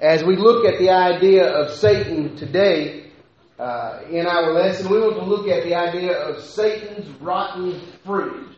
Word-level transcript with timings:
as 0.00 0.24
we 0.24 0.36
look 0.36 0.64
at 0.64 0.78
the 0.78 0.90
idea 0.90 1.46
of 1.46 1.74
Satan 1.76 2.34
today 2.36 3.10
uh, 3.58 4.00
in 4.10 4.26
our 4.26 4.52
lesson, 4.52 4.90
we 4.90 4.98
want 4.98 5.16
to 5.16 5.24
look 5.24 5.46
at 5.46 5.64
the 5.64 5.74
idea 5.74 6.16
of 6.16 6.42
Satan's 6.42 7.08
rotten 7.20 7.80
fruit. 8.04 8.56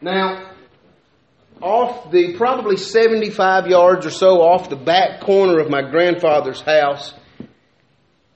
Now, 0.00 0.50
off 1.60 2.10
the 2.10 2.34
probably 2.36 2.78
75 2.78 3.66
yards 3.66 4.06
or 4.06 4.10
so 4.10 4.40
off 4.40 4.70
the 4.70 4.76
back 4.76 5.20
corner 5.20 5.60
of 5.60 5.68
my 5.68 5.82
grandfather's 5.82 6.62
house, 6.62 7.12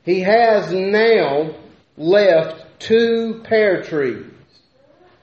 he 0.05 0.21
has 0.21 0.71
now 0.73 1.57
left 1.97 2.79
two 2.79 3.41
pear 3.45 3.83
trees. 3.83 4.31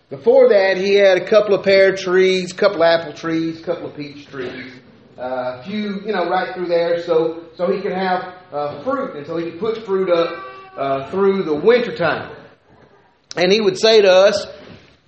Before 0.10 0.50
that, 0.50 0.78
he 0.78 0.96
had 0.96 1.18
a 1.18 1.26
couple 1.26 1.54
of 1.54 1.64
pear 1.64 1.96
trees, 1.96 2.52
a 2.52 2.56
couple 2.56 2.84
of 2.84 3.00
apple 3.00 3.14
trees, 3.14 3.62
a 3.62 3.64
couple 3.64 3.88
of 3.88 3.96
peach 3.96 4.28
trees, 4.28 4.74
uh, 5.18 5.60
a 5.60 5.64
few, 5.64 6.02
you 6.06 6.12
know, 6.12 6.30
right 6.30 6.54
through 6.56 6.68
there, 6.68 7.04
so 7.04 7.46
so 7.56 7.72
he 7.72 7.82
could 7.82 7.94
have 7.94 8.36
uh, 8.52 8.84
fruit, 8.84 9.16
and 9.16 9.28
so 9.28 9.38
he 9.38 9.52
could 9.52 9.60
put 9.60 9.86
fruit 9.86 10.10
up 10.10 10.46
uh, 10.76 11.12
through 11.12 11.44
the 11.44 11.56
winter 11.56 11.96
time. 11.96 12.36
And 13.36 13.52
he 13.52 13.62
would 13.62 13.80
say 13.80 14.02
to 14.02 14.12
us, 14.12 14.46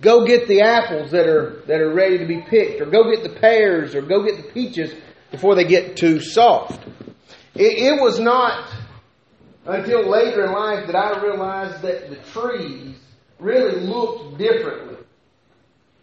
Go 0.00 0.26
get 0.26 0.46
the 0.46 0.60
apples 0.60 1.10
that 1.12 1.26
are 1.26 1.62
that 1.66 1.80
are 1.80 1.92
ready 1.92 2.18
to 2.18 2.26
be 2.26 2.42
picked, 2.42 2.80
or 2.80 2.86
go 2.86 3.10
get 3.10 3.22
the 3.22 3.40
pears, 3.40 3.94
or 3.94 4.02
go 4.02 4.24
get 4.24 4.36
the 4.36 4.52
peaches 4.52 4.94
before 5.30 5.54
they 5.54 5.64
get 5.64 5.96
too 5.96 6.20
soft. 6.20 6.86
It, 7.54 7.94
it 7.94 8.00
was 8.00 8.20
not 8.20 8.70
until 9.64 10.08
later 10.08 10.44
in 10.44 10.52
life 10.52 10.86
that 10.86 10.96
I 10.96 11.22
realized 11.22 11.82
that 11.82 12.10
the 12.10 12.16
trees 12.16 12.96
really 13.38 13.80
looked 13.80 14.38
differently. 14.38 14.96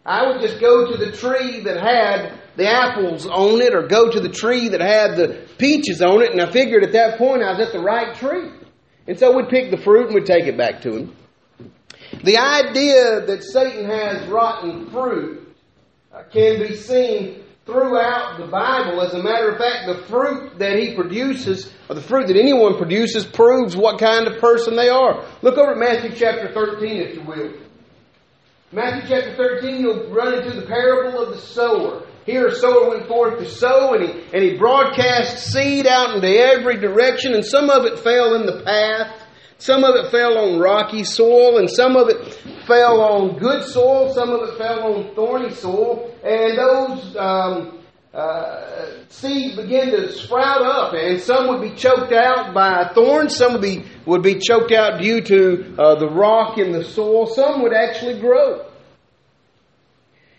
I 0.05 0.27
would 0.27 0.41
just 0.41 0.59
go 0.59 0.91
to 0.91 0.98
the 0.98 1.12
tree 1.12 1.62
that 1.62 1.77
had 1.77 2.39
the 2.55 2.70
apples 2.70 3.25
on 3.25 3.62
it, 3.62 3.73
or 3.73 3.88
go 3.88 4.12
to 4.12 4.20
the 4.20 4.29
tree 4.29 4.70
that 4.70 4.81
had 4.81 5.16
the 5.16 5.48
peaches 5.57 6.02
on 6.02 6.21
it, 6.21 6.31
and 6.31 6.41
I 6.41 6.52
figured 6.52 6.84
at 6.84 6.91
that 6.91 7.17
point 7.17 7.41
I 7.41 7.52
was 7.52 7.67
at 7.67 7.73
the 7.73 7.79
right 7.79 8.16
tree. 8.16 8.52
And 9.07 9.17
so 9.17 9.35
we'd 9.35 9.49
pick 9.49 9.71
the 9.71 9.77
fruit 9.77 10.07
and 10.07 10.15
we'd 10.15 10.26
take 10.26 10.45
it 10.45 10.57
back 10.57 10.82
to 10.82 10.95
him. 10.95 11.15
The 12.23 12.37
idea 12.37 13.26
that 13.26 13.43
Satan 13.43 13.85
has 13.85 14.27
rotten 14.29 14.90
fruit 14.91 15.55
uh, 16.13 16.23
can 16.32 16.60
be 16.60 16.76
seen 16.76 17.43
throughout 17.65 18.38
the 18.40 18.48
Bible. 18.48 19.01
As 19.01 19.13
a 19.13 19.23
matter 19.23 19.49
of 19.49 19.57
fact, 19.57 19.88
the 19.88 20.05
fruit 20.07 20.60
that 20.60 20.77
he 20.77 20.95
produces, 20.95 21.71
or 21.90 21.95
the 21.95 22.01
fruit 22.01 22.27
that 22.27 22.38
anyone 22.38 22.77
produces, 22.77 23.26
proves 23.26 23.76
what 23.76 23.99
kind 23.99 24.27
of 24.27 24.40
person 24.40 24.76
they 24.76 24.90
are. 24.90 25.26
Look 25.41 25.57
over 25.57 25.71
at 25.71 25.77
Matthew 25.77 26.12
chapter 26.15 26.54
13, 26.54 27.01
if 27.01 27.15
you 27.15 27.23
will. 27.23 27.54
Matthew 28.74 29.07
chapter 29.07 29.35
13, 29.35 29.82
you'll 29.82 30.10
run 30.10 30.34
into 30.34 30.60
the 30.60 30.66
parable 30.66 31.21
of 31.21 31.29
the 31.29 31.38
sower. 31.38 32.07
Here 32.26 32.48
a 32.48 32.55
sower 32.55 32.90
went 32.90 33.07
forth 33.07 33.38
to 33.38 33.48
sow, 33.48 33.93
and 33.93 34.04
he, 34.04 34.24
and 34.34 34.43
he 34.43 34.57
broadcast 34.57 35.46
seed 35.52 35.85
out 35.85 36.16
into 36.16 36.27
every 36.27 36.77
direction, 36.77 37.35
and 37.35 37.46
some 37.46 37.70
of 37.70 37.85
it 37.85 37.99
fell 37.99 38.34
in 38.34 38.48
the 38.48 38.63
path, 38.63 39.16
some 39.60 39.84
of 39.84 39.94
it 39.96 40.10
fell 40.10 40.40
on 40.40 40.60
rocky 40.60 41.04
soil, 41.04 41.60
and 41.60 41.70
some 41.70 41.96
of 41.96 42.10
it 42.10 42.34
fell 42.66 42.99
on 42.99 43.38
good 43.38 43.63
soil, 43.63 44.12
some 44.12 44.32
of 44.32 44.49
it 44.49 44.57
fell 44.57 44.91
on 44.91 45.13
thorny 45.13 45.51
soil, 45.51 46.12
and 46.24 46.57
those 46.57 47.16
um, 47.16 47.79
uh, 48.14 49.08
seeds 49.10 49.56
begin 49.56 49.90
to 49.92 50.12
sprout 50.12 50.62
up, 50.62 50.94
and 50.94 51.20
some 51.20 51.48
would 51.48 51.62
be 51.62 51.76
choked 51.76 52.14
out 52.14 52.54
by 52.54 52.92
thorns, 52.94 53.36
some 53.36 53.54
would 53.54 53.62
be 53.62 53.86
would 54.06 54.22
be 54.22 54.36
choked 54.40 54.72
out 54.72 55.02
due 55.02 55.22
to 55.22 55.76
uh, 55.80 55.96
the 55.96 56.08
rock 56.08 56.58
in 56.58 56.72
the 56.72 56.84
soil, 56.84 57.26
some 57.26 57.64
would 57.64 57.74
actually 57.74 58.20
grow. 58.20 58.66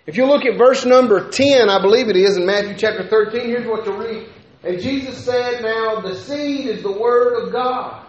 If 0.07 0.17
you 0.17 0.27
look 0.27 0.45
at 0.45 0.59
verse 0.59 0.85
number 0.85 1.31
10, 1.31 1.71
I 1.71 1.81
believe 1.81 2.09
it 2.09 2.17
is, 2.17 2.37
in 2.37 2.45
Matthew 2.45 2.75
chapter 2.77 3.09
13, 3.09 3.41
here's 3.41 3.67
what 3.67 3.87
you 3.87 3.93
read. 3.97 4.29
And 4.63 4.81
Jesus 4.81 5.25
said, 5.25 5.63
Now 5.63 6.01
the 6.01 6.15
seed 6.15 6.67
is 6.67 6.83
the 6.83 6.93
word 6.93 7.43
of 7.43 7.53
God. 7.53 8.05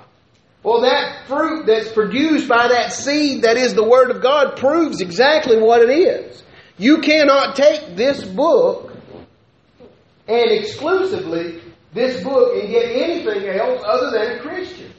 Well, 0.66 0.82
that 0.82 1.28
fruit 1.28 1.68
that's 1.68 1.92
produced 1.92 2.50
by 2.50 2.70
that 2.70 2.92
seed 2.92 3.44
that 3.44 3.56
is 3.56 3.76
the 3.76 3.88
Word 3.88 4.10
of 4.10 4.24
God 4.24 4.58
proves 4.58 5.00
exactly 5.00 5.62
what 5.62 5.84
it 5.84 5.92
is. 5.92 6.42
You 6.80 7.02
cannot 7.02 7.56
take 7.56 7.96
this 7.96 8.24
book 8.24 8.95
and 10.28 10.52
exclusively 10.52 11.62
this 11.94 12.24
book 12.24 12.56
and 12.56 12.70
get 12.70 12.86
anything 12.86 13.48
else 13.48 13.82
other 13.86 14.12
than 14.12 14.38
a 14.38 14.40
Christian. 14.40 14.92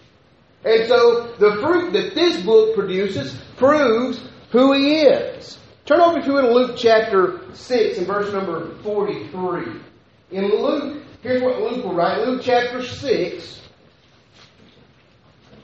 And 0.64 0.86
so 0.88 1.34
the 1.38 1.58
fruit 1.60 1.92
that 1.92 2.14
this 2.14 2.42
book 2.42 2.74
produces 2.74 3.36
proves 3.56 4.20
who 4.50 4.72
he 4.72 5.02
is. 5.02 5.58
Turn 5.84 6.00
over 6.00 6.20
to 6.20 6.32
Luke 6.32 6.76
chapter 6.76 7.40
6 7.52 7.98
and 7.98 8.06
verse 8.06 8.32
number 8.32 8.74
43. 8.82 9.80
In 10.32 10.44
Luke, 10.50 11.02
here's 11.22 11.42
what 11.42 11.60
Luke 11.60 11.84
will 11.84 11.94
write. 11.94 12.26
Luke 12.26 12.40
chapter 12.42 12.82
6 12.82 13.56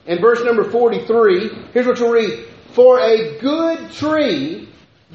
in 0.06 0.20
verse 0.20 0.42
number 0.44 0.68
43, 0.68 1.48
here's 1.72 1.86
what 1.86 1.98
you'll 1.98 2.10
read. 2.10 2.46
For 2.72 3.00
a 3.00 3.38
good 3.38 3.90
tree 3.92 4.68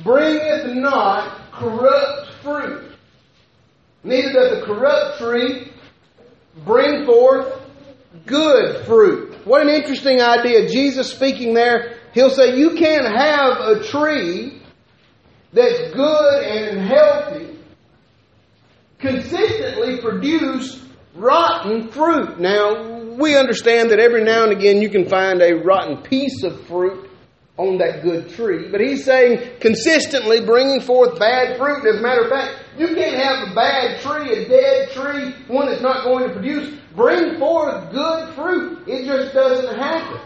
bringeth 0.03 0.75
not 0.75 1.51
corrupt 1.51 2.31
fruit. 2.41 2.86
Neither 4.07 4.33
does 4.33 4.57
a 4.57 4.65
corrupt 4.65 5.19
tree 5.19 5.71
bring 6.65 7.05
forth 7.05 7.61
good 8.25 8.85
fruit. 8.85 9.45
What 9.45 9.61
an 9.61 9.69
interesting 9.69 10.21
idea. 10.21 10.69
Jesus 10.69 11.11
speaking 11.11 11.53
there, 11.53 11.97
he'll 12.13 12.29
say, 12.29 12.57
You 12.57 12.75
can't 12.75 13.05
have 13.05 13.57
a 13.59 13.83
tree 13.83 14.61
that's 15.53 15.93
good 15.93 16.43
and 16.43 16.79
healthy 16.87 17.57
consistently 18.99 20.01
produce 20.01 20.83
rotten 21.15 21.89
fruit. 21.89 22.39
Now, 22.39 23.01
we 23.15 23.35
understand 23.37 23.91
that 23.91 23.99
every 23.99 24.23
now 24.23 24.43
and 24.43 24.51
again 24.51 24.81
you 24.81 24.89
can 24.89 25.07
find 25.07 25.41
a 25.41 25.53
rotten 25.53 25.97
piece 26.01 26.43
of 26.43 26.65
fruit 26.67 27.06
on 27.57 27.79
that 27.79 28.03
good 28.03 28.29
tree. 28.29 28.69
But 28.69 28.81
he's 28.81 29.03
saying 29.03 29.59
consistently 29.59 30.45
bringing 30.45 30.81
forth 30.81 31.19
bad 31.19 31.57
fruit. 31.57 31.85
As 31.85 31.97
a 31.97 32.01
matter 32.01 32.21
of 32.21 32.29
fact, 32.29 32.55
you 32.77 32.87
can't 32.87 33.17
have 33.17 33.51
a 33.51 33.55
bad 33.55 34.01
tree, 34.01 34.31
a 34.31 34.47
dead 34.47 34.91
tree, 34.91 35.33
one 35.47 35.67
that's 35.67 35.81
not 35.81 36.03
going 36.03 36.27
to 36.27 36.33
produce. 36.33 36.79
Bring 36.95 37.39
forth 37.39 37.91
good 37.91 38.33
fruit. 38.35 38.87
It 38.87 39.05
just 39.05 39.33
doesn't 39.33 39.75
happen. 39.75 40.19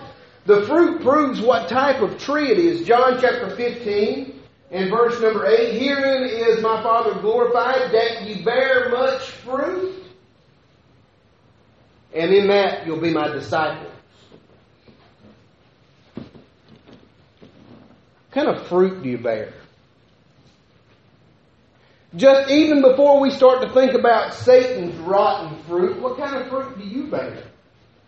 The 0.45 0.65
fruit 0.65 1.01
proves 1.01 1.39
what 1.39 1.69
type 1.69 2.01
of 2.01 2.17
tree 2.19 2.51
it 2.51 2.57
is. 2.59 2.85
John 2.85 3.19
chapter 3.21 3.55
15 3.55 4.39
and 4.71 4.89
verse 4.89 5.21
number 5.21 5.45
8 5.45 5.79
Herein 5.79 6.23
is 6.23 6.61
my 6.61 6.81
Father 6.81 7.19
glorified 7.21 7.91
that 7.93 8.23
ye 8.23 8.43
bear 8.43 8.89
much 8.89 9.21
fruit 9.21 10.03
and 12.13 12.33
in 12.33 12.47
that 12.47 12.85
you'll 12.85 12.99
be 12.99 13.13
my 13.13 13.27
disciples. 13.27 13.87
What 16.15 16.25
kind 18.31 18.47
of 18.47 18.67
fruit 18.67 19.03
do 19.03 19.09
you 19.09 19.17
bear? 19.17 19.53
Just 22.15 22.51
even 22.51 22.81
before 22.81 23.21
we 23.21 23.29
start 23.31 23.61
to 23.61 23.73
think 23.73 23.93
about 23.93 24.33
Satan's 24.33 24.95
rotten 24.99 25.63
fruit, 25.63 26.01
what 26.01 26.17
kind 26.17 26.35
of 26.35 26.49
fruit 26.49 26.77
do 26.77 26.83
you 26.83 27.07
bear? 27.07 27.43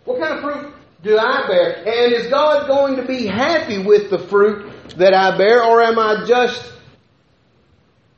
What 0.03 0.19
kind 0.19 0.33
of 0.33 0.41
fruit 0.41 0.73
do 1.03 1.17
I 1.17 1.47
bear? 1.47 1.77
And 1.87 2.13
is 2.13 2.27
God 2.27 2.67
going 2.67 2.97
to 2.97 3.05
be 3.05 3.25
happy 3.25 3.77
with 3.77 4.09
the 4.09 4.19
fruit 4.19 4.71
that 4.97 5.13
I 5.13 5.37
bear, 5.37 5.63
or 5.63 5.81
am 5.81 5.97
I 5.97 6.25
just 6.25 6.71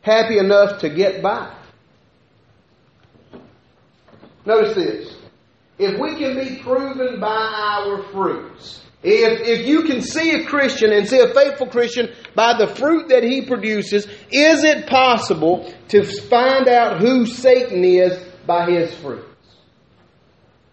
happy 0.02 0.40
enough 0.40 0.80
to 0.82 0.90
get 0.90 1.22
by? 1.22 1.54
Notice 4.46 4.76
this. 4.76 5.18
If 5.78 6.00
we 6.00 6.16
can 6.16 6.38
be 6.38 6.62
proven 6.62 7.20
by 7.20 7.28
our 7.28 8.04
fruits, 8.12 8.85
if, 9.06 9.48
if 9.48 9.68
you 9.68 9.84
can 9.84 10.02
see 10.02 10.32
a 10.32 10.46
Christian 10.46 10.92
and 10.92 11.08
see 11.08 11.20
a 11.20 11.32
faithful 11.32 11.68
Christian 11.68 12.10
by 12.34 12.58
the 12.58 12.66
fruit 12.66 13.10
that 13.10 13.24
he 13.24 13.44
produces, 13.44 14.06
is 14.32 14.64
it 14.64 14.88
possible 14.88 15.72
to 15.90 16.04
find 16.04 16.68
out 16.68 17.00
who 17.00 17.28
Satan 17.28 17.84
is 17.84 18.18
by 18.48 18.70
his 18.72 18.94
fruits? 18.96 19.28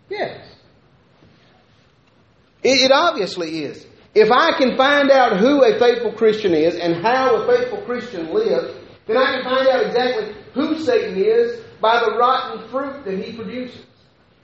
Yes. 0.08 0.46
It, 2.62 2.80
it 2.80 2.92
obviously 2.92 3.64
is. 3.64 3.86
If 4.14 4.30
I 4.30 4.56
can 4.58 4.78
find 4.78 5.10
out 5.10 5.38
who 5.38 5.62
a 5.64 5.78
faithful 5.78 6.12
Christian 6.12 6.54
is 6.54 6.74
and 6.74 7.04
how 7.04 7.36
a 7.36 7.46
faithful 7.46 7.82
Christian 7.82 8.32
lives, 8.32 8.74
then 9.06 9.18
I 9.18 9.32
can 9.32 9.44
find 9.44 9.68
out 9.68 9.86
exactly 9.86 10.34
who 10.54 10.78
Satan 10.78 11.16
is 11.18 11.60
by 11.82 12.00
the 12.00 12.16
rotten 12.16 12.66
fruit 12.68 13.04
that 13.04 13.22
he 13.22 13.34
produces. 13.34 13.84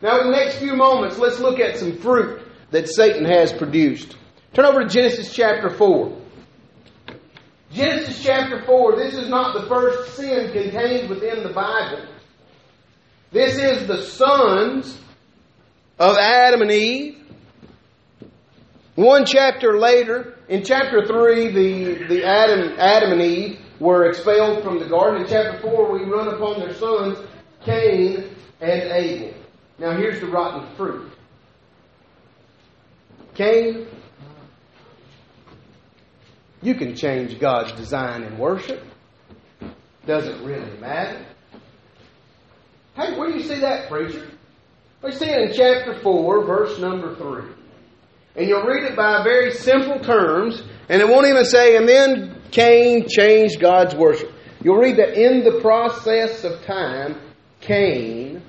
Now, 0.02 0.20
in 0.20 0.30
the 0.30 0.36
next 0.36 0.56
few 0.56 0.76
moments, 0.76 1.18
let's 1.18 1.38
look 1.38 1.58
at 1.58 1.78
some 1.78 1.96
fruit 1.98 2.42
that 2.70 2.88
Satan 2.88 3.24
has 3.24 3.52
produced. 3.52 4.16
Turn 4.52 4.64
over 4.64 4.82
to 4.82 4.88
Genesis 4.88 5.34
chapter 5.34 5.70
4. 5.70 6.16
Genesis 7.72 8.22
chapter 8.22 8.64
4, 8.64 8.96
this 8.96 9.14
is 9.14 9.28
not 9.28 9.54
the 9.54 9.66
first 9.68 10.16
sin 10.16 10.52
contained 10.52 11.10
within 11.10 11.42
the 11.42 11.52
Bible. 11.52 12.06
This 13.30 13.58
is 13.58 13.86
the 13.86 14.02
sons 14.02 14.98
of 15.98 16.16
Adam 16.16 16.62
and 16.62 16.72
Eve. 16.72 17.16
One 18.94 19.26
chapter 19.26 19.78
later, 19.78 20.38
in 20.48 20.64
chapter 20.64 21.06
3, 21.06 21.52
the, 21.52 22.06
the 22.08 22.24
Adam, 22.24 22.74
Adam 22.78 23.12
and 23.12 23.22
Eve 23.22 23.60
were 23.78 24.06
expelled 24.06 24.64
from 24.64 24.78
the 24.78 24.88
garden. 24.88 25.22
In 25.22 25.28
chapter 25.28 25.60
4, 25.60 25.92
we 25.92 26.04
run 26.04 26.28
upon 26.28 26.60
their 26.60 26.74
sons, 26.74 27.18
Cain 27.64 28.34
and 28.60 28.82
Abel. 28.90 29.34
Now 29.78 29.96
here's 29.96 30.20
the 30.20 30.26
rotten 30.26 30.74
fruit. 30.74 31.12
Cain, 33.38 33.86
you 36.60 36.74
can 36.74 36.96
change 36.96 37.38
God's 37.38 37.70
design 37.70 38.24
in 38.24 38.36
worship. 38.36 38.82
Doesn't 40.04 40.44
really 40.44 40.76
matter. 40.80 41.24
Hey, 42.96 43.16
where 43.16 43.30
do 43.30 43.38
you 43.38 43.44
see 43.44 43.60
that, 43.60 43.88
preacher? 43.88 44.26
We 45.04 45.12
see 45.12 45.26
it 45.26 45.50
in 45.50 45.56
chapter 45.56 46.00
4, 46.02 46.44
verse 46.46 46.80
number 46.80 47.14
3. 47.14 47.54
And 48.34 48.48
you'll 48.48 48.64
read 48.64 48.82
it 48.82 48.96
by 48.96 49.22
very 49.22 49.52
simple 49.52 50.00
terms, 50.00 50.60
and 50.88 51.00
it 51.00 51.08
won't 51.08 51.28
even 51.28 51.44
say, 51.44 51.76
and 51.76 51.88
then 51.88 52.42
Cain 52.50 53.06
changed 53.08 53.60
God's 53.60 53.94
worship. 53.94 54.32
You'll 54.64 54.78
read 54.78 54.96
that 54.96 55.14
in 55.14 55.44
the 55.44 55.60
process 55.60 56.42
of 56.42 56.60
time, 56.64 57.20
Cain, 57.60 58.42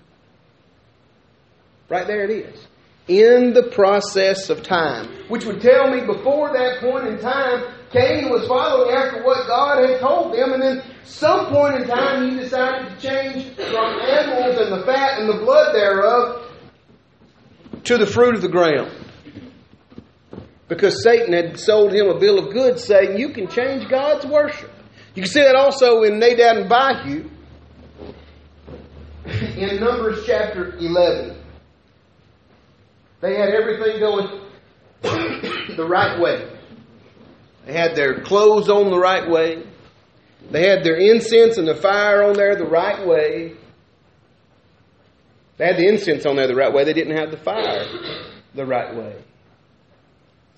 right 1.90 2.08
there 2.08 2.24
it 2.24 2.32
is, 2.32 2.66
in 3.10 3.54
the 3.54 3.64
process 3.64 4.50
of 4.52 4.62
time, 4.62 5.10
which 5.30 5.44
would 5.44 5.62
tell 5.62 5.90
me 5.90 6.06
before 6.06 6.54
that 6.54 6.80
point 6.80 7.08
in 7.08 7.20
time, 7.20 7.66
Cain 7.92 8.30
was 8.30 8.48
following 8.48 8.96
after 8.96 9.24
what 9.24 9.48
God 9.48 9.90
had 9.90 10.00
told 10.00 10.34
them, 10.34 10.54
and 10.54 10.62
then 10.62 10.84
some 11.04 11.48
point 11.48 11.82
in 11.82 11.88
time 11.88 12.30
he 12.30 12.38
decided 12.38 12.88
to 12.88 13.08
change 13.08 13.56
from 13.56 14.00
animals 14.00 14.60
and 14.60 14.80
the 14.80 14.86
fat 14.86 15.20
and 15.20 15.28
the 15.28 15.44
blood 15.44 15.74
thereof 15.74 16.52
to 17.86 17.98
the 17.98 18.06
fruit 18.06 18.36
of 18.36 18.44
the 18.44 18.48
ground. 18.48 18.92
Because 20.68 21.02
Satan 21.02 21.34
had 21.34 21.60
sold 21.60 21.92
him 21.92 22.08
a 22.08 22.20
bill 22.20 22.38
of 22.38 22.54
goods 22.54 22.84
saying, 22.84 23.18
You 23.18 23.30
can 23.30 23.48
change 23.48 23.90
God's 23.90 24.28
worship. 24.28 24.72
You 25.16 25.24
can 25.24 25.32
see 25.32 25.42
that 25.42 25.56
also 25.56 26.04
in 26.04 26.20
Nadab 26.20 26.58
and 26.58 26.72
Abihu 26.72 27.28
in 29.58 29.80
Numbers 29.80 30.24
chapter 30.28 30.76
11. 30.76 31.39
They 33.22 33.36
had 33.38 33.50
everything 33.50 34.00
going 34.00 34.42
the 35.02 35.86
right 35.88 36.20
way. 36.20 36.50
They 37.66 37.74
had 37.74 37.96
their 37.96 38.22
clothes 38.22 38.70
on 38.70 38.90
the 38.90 38.98
right 38.98 39.30
way. 39.30 39.64
They 40.50 40.68
had 40.68 40.84
their 40.84 40.96
incense 40.96 41.58
and 41.58 41.68
the 41.68 41.76
fire 41.76 42.24
on 42.24 42.34
there 42.34 42.56
the 42.56 42.66
right 42.66 43.06
way. 43.06 43.54
They 45.58 45.66
had 45.66 45.78
the 45.78 45.88
incense 45.88 46.26
on 46.26 46.38
there 46.38 46.48
the 46.48 46.56
right 46.56 46.74
way. 46.74 46.86
They 46.86 46.94
didn't 46.94 47.18
have 47.18 47.32
the 47.32 47.38
fire 47.38 47.86
the 48.56 48.66
right 48.66 48.96
way. 48.96 49.22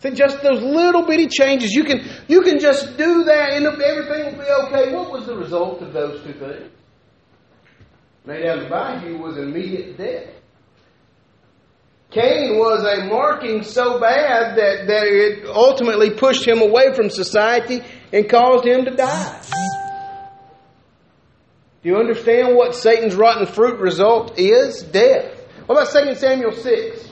See, 0.02 0.12
just 0.12 0.42
those 0.42 0.62
little 0.62 1.06
bitty 1.06 1.28
changes, 1.28 1.72
you 1.72 1.84
can 1.84 2.08
you 2.28 2.42
can 2.42 2.60
just 2.60 2.98
do 2.98 3.24
that 3.26 3.54
and 3.54 3.66
everything 3.66 4.38
will 4.38 4.44
be 4.44 4.50
okay. 4.66 4.94
What 4.94 5.12
was 5.12 5.26
the 5.26 5.36
result 5.36 5.82
of 5.82 5.94
those 5.94 6.24
two 6.24 6.34
things? 6.34 6.72
Nadab 8.26 8.60
and 8.60 8.74
Abihu 8.74 9.18
was 9.18 9.38
immediate 9.38 9.98
death. 9.98 10.30
Cain 12.12 12.58
was 12.58 12.84
a 12.84 13.06
marking 13.06 13.64
so 13.64 13.98
bad 13.98 14.58
that, 14.58 14.88
that 14.88 15.08
it 15.08 15.46
ultimately 15.46 16.10
pushed 16.10 16.46
him 16.46 16.62
away 16.62 16.94
from 16.94 17.10
society 17.10 17.82
and 18.12 18.30
caused 18.30 18.66
him 18.66 18.84
to 18.84 18.92
die. 18.92 19.42
Do 21.82 21.90
you 21.90 21.96
understand 21.96 22.58
what 22.58 22.76
Satan's 22.76 23.16
rotten 23.16 23.48
fruit 23.48 23.80
result 23.80 24.38
is? 24.38 24.84
Death. 24.84 25.40
What 25.66 25.82
about 25.82 26.06
2 26.06 26.16
Samuel 26.16 26.52
6? 26.52 27.10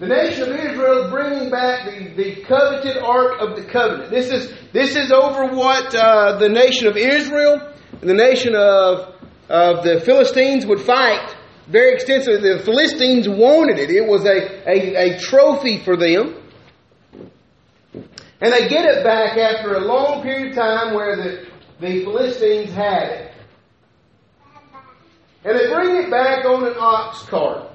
The 0.00 0.08
nation 0.08 0.50
of 0.50 0.56
Israel 0.58 1.04
is 1.04 1.10
bringing 1.12 1.50
back 1.50 1.86
the, 1.86 2.14
the 2.16 2.42
coveted 2.42 2.98
Ark 2.98 3.40
of 3.40 3.54
the 3.54 3.62
Covenant. 3.62 4.10
This 4.10 4.32
is, 4.32 4.52
this 4.72 4.96
is 4.96 5.12
over 5.12 5.54
what 5.54 5.94
uh, 5.94 6.36
the 6.38 6.48
nation 6.48 6.88
of 6.88 6.96
Israel 6.96 7.72
and 8.00 8.10
the 8.10 8.14
nation 8.14 8.56
of, 8.56 9.14
of 9.48 9.84
the 9.84 10.02
Philistines 10.04 10.66
would 10.66 10.80
fight 10.80 11.33
very 11.68 11.94
extensively. 11.94 12.56
The 12.56 12.62
Philistines 12.64 13.28
wanted 13.28 13.78
it. 13.78 13.90
It 13.90 14.06
was 14.06 14.24
a, 14.24 14.68
a, 14.68 15.14
a 15.14 15.18
trophy 15.18 15.82
for 15.82 15.96
them. 15.96 16.40
And 18.40 18.52
they 18.52 18.68
get 18.68 18.84
it 18.84 19.04
back 19.04 19.38
after 19.38 19.74
a 19.74 19.80
long 19.80 20.22
period 20.22 20.50
of 20.50 20.54
time 20.54 20.94
where 20.94 21.16
the, 21.16 21.46
the 21.80 22.04
Philistines 22.04 22.70
had 22.72 23.08
it. 23.08 23.32
And 25.44 25.58
they 25.58 25.68
bring 25.68 25.96
it 25.96 26.10
back 26.10 26.44
on 26.44 26.66
an 26.66 26.74
ox 26.78 27.22
cart. 27.22 27.70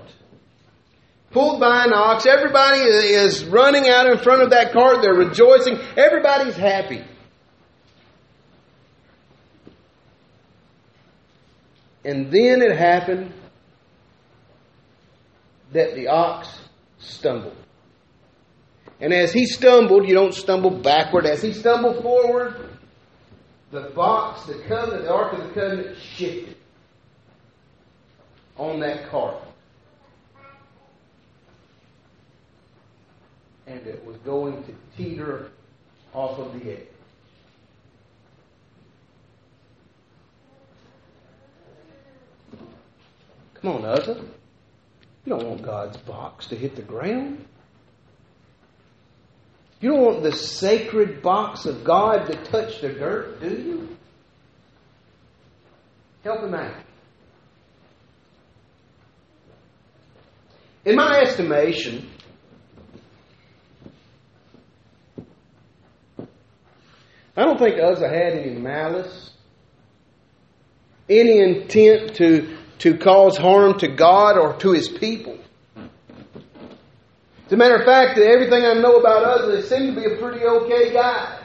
Pulled 1.31 1.59
by 1.59 1.85
an 1.85 1.93
ox. 1.93 2.25
Everybody 2.25 2.79
is 2.81 3.45
running 3.45 3.87
out 3.87 4.07
in 4.07 4.17
front 4.17 4.41
of 4.41 4.49
that 4.51 4.73
cart. 4.73 5.01
They're 5.01 5.13
rejoicing. 5.13 5.77
Everybody's 5.95 6.55
happy. 6.55 7.03
And 12.03 12.31
then 12.31 12.61
it 12.61 12.75
happened 12.75 13.33
that 15.71 15.95
the 15.95 16.07
ox 16.07 16.49
stumbled. 16.99 17.55
And 18.99 19.13
as 19.13 19.31
he 19.31 19.45
stumbled, 19.45 20.07
you 20.07 20.13
don't 20.13 20.33
stumble 20.33 20.71
backward. 20.71 21.25
As 21.25 21.41
he 21.41 21.53
stumbled 21.53 22.01
forward, 22.03 22.69
the 23.71 23.91
box, 23.95 24.45
the 24.45 24.59
covenant, 24.67 25.03
the 25.03 25.13
Ark 25.13 25.33
of 25.33 25.47
the 25.47 25.53
Covenant 25.53 25.97
shifted 25.97 26.57
on 28.57 28.79
that 28.81 29.09
cart. 29.09 29.41
And 33.67 33.85
it 33.85 34.03
was 34.03 34.17
going 34.17 34.63
to 34.63 34.73
teeter 34.97 35.51
off 36.13 36.39
of 36.39 36.59
the 36.59 36.71
edge. 36.71 36.87
Come 43.61 43.71
on, 43.71 43.85
Uzzah. 43.85 44.25
You 45.29 45.37
don't 45.37 45.47
want 45.47 45.61
God's 45.61 45.97
box 45.97 46.47
to 46.47 46.55
hit 46.55 46.75
the 46.75 46.81
ground. 46.81 47.45
You 49.79 49.91
don't 49.91 50.01
want 50.01 50.23
the 50.23 50.31
sacred 50.31 51.21
box 51.21 51.67
of 51.67 51.83
God 51.83 52.25
to 52.25 52.35
touch 52.45 52.81
the 52.81 52.89
dirt, 52.89 53.39
do 53.39 53.47
you? 53.47 53.97
Help 56.23 56.41
him 56.41 56.55
out. 56.55 56.83
In 60.83 60.95
my 60.95 61.19
estimation, 61.19 62.09
I 67.37 67.43
don't 67.43 67.59
think 67.59 67.79
Uzzah 67.79 68.09
had 68.09 68.33
any 68.33 68.57
malice, 68.57 69.29
any 71.07 71.37
intent 71.37 72.15
to 72.15 72.58
to 72.79 72.97
cause 72.97 73.37
harm 73.37 73.77
to 73.79 73.87
God 73.87 74.37
or 74.37 74.53
to 74.59 74.71
his 74.71 74.87
people. 74.87 75.37
As 77.45 77.53
a 77.53 77.57
matter 77.57 77.75
of 77.75 77.85
fact, 77.85 78.17
that 78.17 78.25
everything 78.25 78.65
I 78.65 78.73
know 78.73 78.97
about 78.97 79.23
Uzzah, 79.23 79.51
they 79.51 79.61
seem 79.63 79.95
to 79.95 80.01
be 80.01 80.05
a 80.05 80.17
pretty 80.17 80.45
okay 80.45 80.93
guy. 80.93 81.39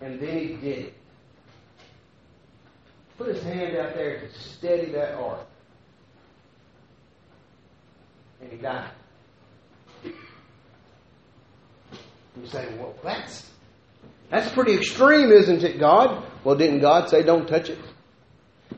And 0.00 0.20
then 0.20 0.38
he 0.38 0.54
did 0.54 0.78
it. 0.78 0.94
Put 3.18 3.34
his 3.34 3.42
hand 3.42 3.76
out 3.76 3.94
there 3.94 4.20
to 4.20 4.32
steady 4.32 4.92
that 4.92 5.14
ark. 5.14 5.44
And 8.40 8.52
he 8.52 8.58
died. 8.58 8.92
You 10.04 10.12
say, 12.46 12.72
well, 12.78 12.94
that's 13.02 13.50
that's 14.30 14.52
pretty 14.52 14.74
extreme, 14.74 15.32
isn't 15.32 15.64
it, 15.64 15.80
God? 15.80 16.24
Well, 16.44 16.56
didn't 16.56 16.80
God 16.80 17.08
say 17.08 17.22
don't 17.22 17.48
touch 17.48 17.68
it? 17.68 17.78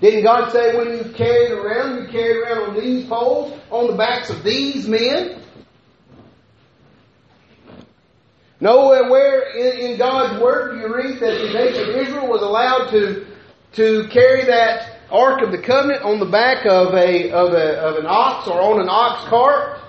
Didn't 0.00 0.24
God 0.24 0.52
say 0.52 0.76
when 0.76 0.96
you 0.96 1.12
carry 1.12 1.46
it 1.46 1.52
around, 1.52 2.02
you 2.02 2.08
carry 2.10 2.30
it 2.30 2.38
around 2.38 2.70
on 2.70 2.80
these 2.80 3.06
poles, 3.06 3.58
on 3.70 3.88
the 3.88 3.96
backs 3.96 4.30
of 4.30 4.42
these 4.42 4.88
men? 4.88 5.42
Nowhere 8.60 9.10
where 9.10 9.56
in, 9.56 9.92
in 9.92 9.98
God's 9.98 10.40
Word 10.40 10.74
do 10.74 10.80
you 10.80 10.94
read 10.94 11.18
that 11.20 11.38
the 11.38 11.52
nation 11.52 11.90
of 11.90 11.96
Israel 11.96 12.28
was 12.28 12.42
allowed 12.42 12.90
to, 12.90 13.26
to 13.74 14.08
carry 14.08 14.44
that 14.46 14.98
Ark 15.10 15.42
of 15.42 15.50
the 15.50 15.58
Covenant 15.58 16.02
on 16.02 16.20
the 16.20 16.26
back 16.26 16.66
of, 16.66 16.94
a, 16.94 17.30
of, 17.30 17.52
a, 17.52 17.80
of 17.80 17.96
an 17.96 18.06
ox 18.06 18.46
or 18.48 18.60
on 18.60 18.80
an 18.80 18.88
ox 18.88 19.24
cart? 19.28 19.80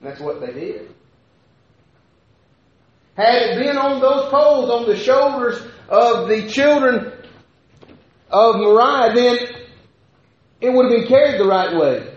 And 0.00 0.10
that's 0.10 0.20
what 0.20 0.40
they 0.40 0.52
did. 0.52 0.91
Had 3.16 3.42
it 3.42 3.58
been 3.58 3.76
on 3.76 4.00
those 4.00 4.30
poles 4.30 4.70
on 4.70 4.86
the 4.86 4.96
shoulders 4.96 5.60
of 5.88 6.28
the 6.28 6.48
children 6.48 7.12
of 8.30 8.56
Moriah, 8.56 9.14
then 9.14 9.38
it 10.60 10.70
would 10.70 10.90
have 10.90 11.00
been 11.00 11.08
carried 11.08 11.38
the 11.38 11.44
right 11.44 11.76
way. 11.76 12.08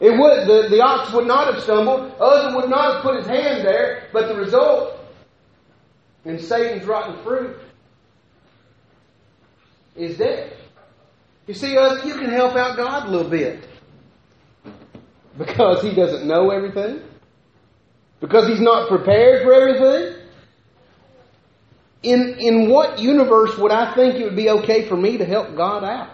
It 0.00 0.10
would 0.10 0.46
the, 0.46 0.68
the 0.68 0.82
ox 0.82 1.12
would 1.12 1.26
not 1.26 1.52
have 1.52 1.62
stumbled, 1.62 2.12
Uzzah 2.20 2.54
would 2.54 2.68
not 2.68 2.94
have 2.94 3.02
put 3.02 3.16
his 3.16 3.26
hand 3.26 3.66
there, 3.66 4.08
but 4.12 4.28
the 4.28 4.34
result 4.34 4.98
in 6.24 6.38
Satan's 6.38 6.84
rotten 6.84 7.22
fruit 7.24 7.56
is 9.96 10.18
death. 10.18 10.52
You 11.46 11.54
see, 11.54 11.76
Uzzah, 11.76 12.06
you 12.06 12.14
can 12.14 12.30
help 12.30 12.54
out 12.54 12.76
God 12.76 13.08
a 13.08 13.10
little 13.10 13.30
bit. 13.30 13.66
Because 15.36 15.82
he 15.82 15.94
doesn't 15.94 16.26
know 16.26 16.50
everything. 16.50 17.00
Because 18.20 18.48
he's 18.48 18.60
not 18.60 18.88
prepared 18.88 19.42
for 19.42 19.52
everything? 19.52 20.18
in, 22.02 22.36
in 22.38 22.70
what 22.70 22.98
universe 22.98 23.56
would 23.58 23.72
I 23.72 23.94
think 23.94 24.16
it 24.16 24.24
would 24.24 24.36
be 24.36 24.50
okay 24.50 24.88
for 24.88 24.96
me 24.96 25.18
to 25.18 25.24
help 25.24 25.56
God 25.56 25.84
out? 25.84 26.10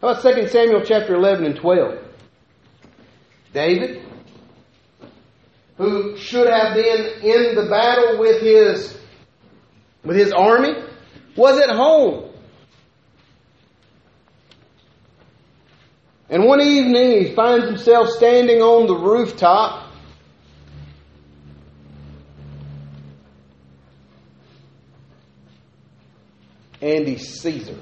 How 0.00 0.08
about 0.10 0.22
2 0.22 0.48
Samuel 0.48 0.82
chapter 0.84 1.14
11 1.14 1.46
and 1.46 1.56
12? 1.56 1.98
David, 3.54 4.02
who 5.78 6.16
should 6.18 6.48
have 6.48 6.74
been 6.74 7.22
in 7.22 7.54
the 7.54 7.66
battle 7.70 8.18
with 8.18 8.42
his, 8.42 8.96
with 10.04 10.16
his 10.16 10.32
army, 10.32 10.74
was 11.34 11.58
at 11.58 11.70
home. 11.70 12.25
And 16.28 16.44
one 16.44 16.60
evening 16.60 17.24
he 17.24 17.34
finds 17.34 17.66
himself 17.66 18.08
standing 18.08 18.60
on 18.60 18.86
the 18.86 18.96
rooftop 18.96 19.86
and 26.82 27.06
he 27.06 27.16
sees 27.18 27.68
her. 27.68 27.78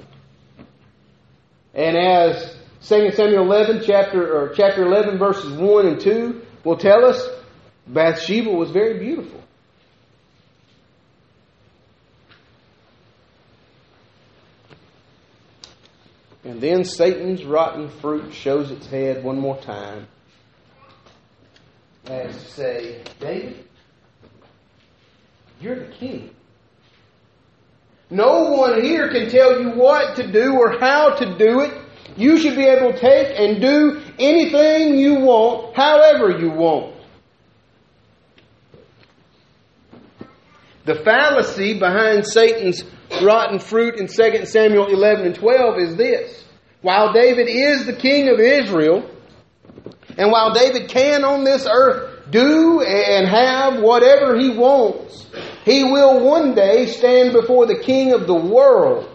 And 1.73 1.97
as 1.97 2.55
2 2.87 3.11
Samuel 3.11 3.43
11, 3.43 3.83
chapter, 3.85 4.37
or 4.37 4.53
chapter 4.53 4.85
11, 4.85 5.17
verses 5.17 5.51
1 5.51 5.87
and 5.87 5.99
2 5.99 6.41
will 6.63 6.77
tell 6.77 7.03
us, 7.03 7.27
Bathsheba 7.87 8.49
was 8.49 8.71
very 8.71 8.99
beautiful. 8.99 9.41
And 16.45 16.61
then 16.61 16.85
Satan's 16.85 17.43
rotten 17.43 17.89
fruit 17.89 18.31
shows 18.31 18.69
its 18.69 18.85
head 18.85 19.23
one 19.23 19.39
more 19.39 19.57
time 19.57 20.07
as 22.05 22.35
to 22.35 22.51
say, 22.51 23.03
David, 23.19 23.65
you're 25.59 25.87
the 25.87 25.91
king. 25.93 26.29
No 28.11 28.51
one 28.51 28.83
here 28.83 29.09
can 29.09 29.29
tell 29.29 29.59
you 29.59 29.71
what 29.71 30.17
to 30.17 30.31
do 30.31 30.53
or 30.53 30.77
how 30.79 31.15
to 31.15 31.37
do 31.37 31.61
it. 31.61 31.73
You 32.15 32.37
should 32.37 32.55
be 32.55 32.65
able 32.65 32.93
to 32.93 32.99
take 32.99 33.39
and 33.39 33.59
do 33.59 33.99
anything 34.19 34.99
you 34.99 35.15
want, 35.15 35.75
however 35.75 36.37
you 36.39 36.51
want. 36.51 36.95
The 40.85 40.95
fallacy 41.03 41.79
behind 41.79 42.27
Satan's 42.27 42.83
rotten 43.23 43.59
fruit 43.59 43.95
in 43.95 44.07
2 44.07 44.45
Samuel 44.45 44.87
11 44.87 45.25
and 45.25 45.35
12 45.35 45.79
is 45.79 45.95
this. 45.95 46.43
While 46.81 47.13
David 47.13 47.47
is 47.47 47.85
the 47.85 47.95
king 47.95 48.29
of 48.29 48.39
Israel, 48.39 49.09
and 50.17 50.31
while 50.31 50.53
David 50.53 50.89
can 50.89 51.23
on 51.23 51.43
this 51.43 51.67
earth 51.69 52.29
do 52.29 52.81
and 52.81 53.27
have 53.27 53.81
whatever 53.81 54.37
he 54.37 54.49
wants, 54.49 55.27
he 55.63 55.83
will 55.83 56.23
one 56.23 56.55
day 56.55 56.85
stand 56.85 57.33
before 57.33 57.65
the 57.65 57.79
king 57.79 58.13
of 58.13 58.27
the 58.27 58.35
world. 58.35 59.09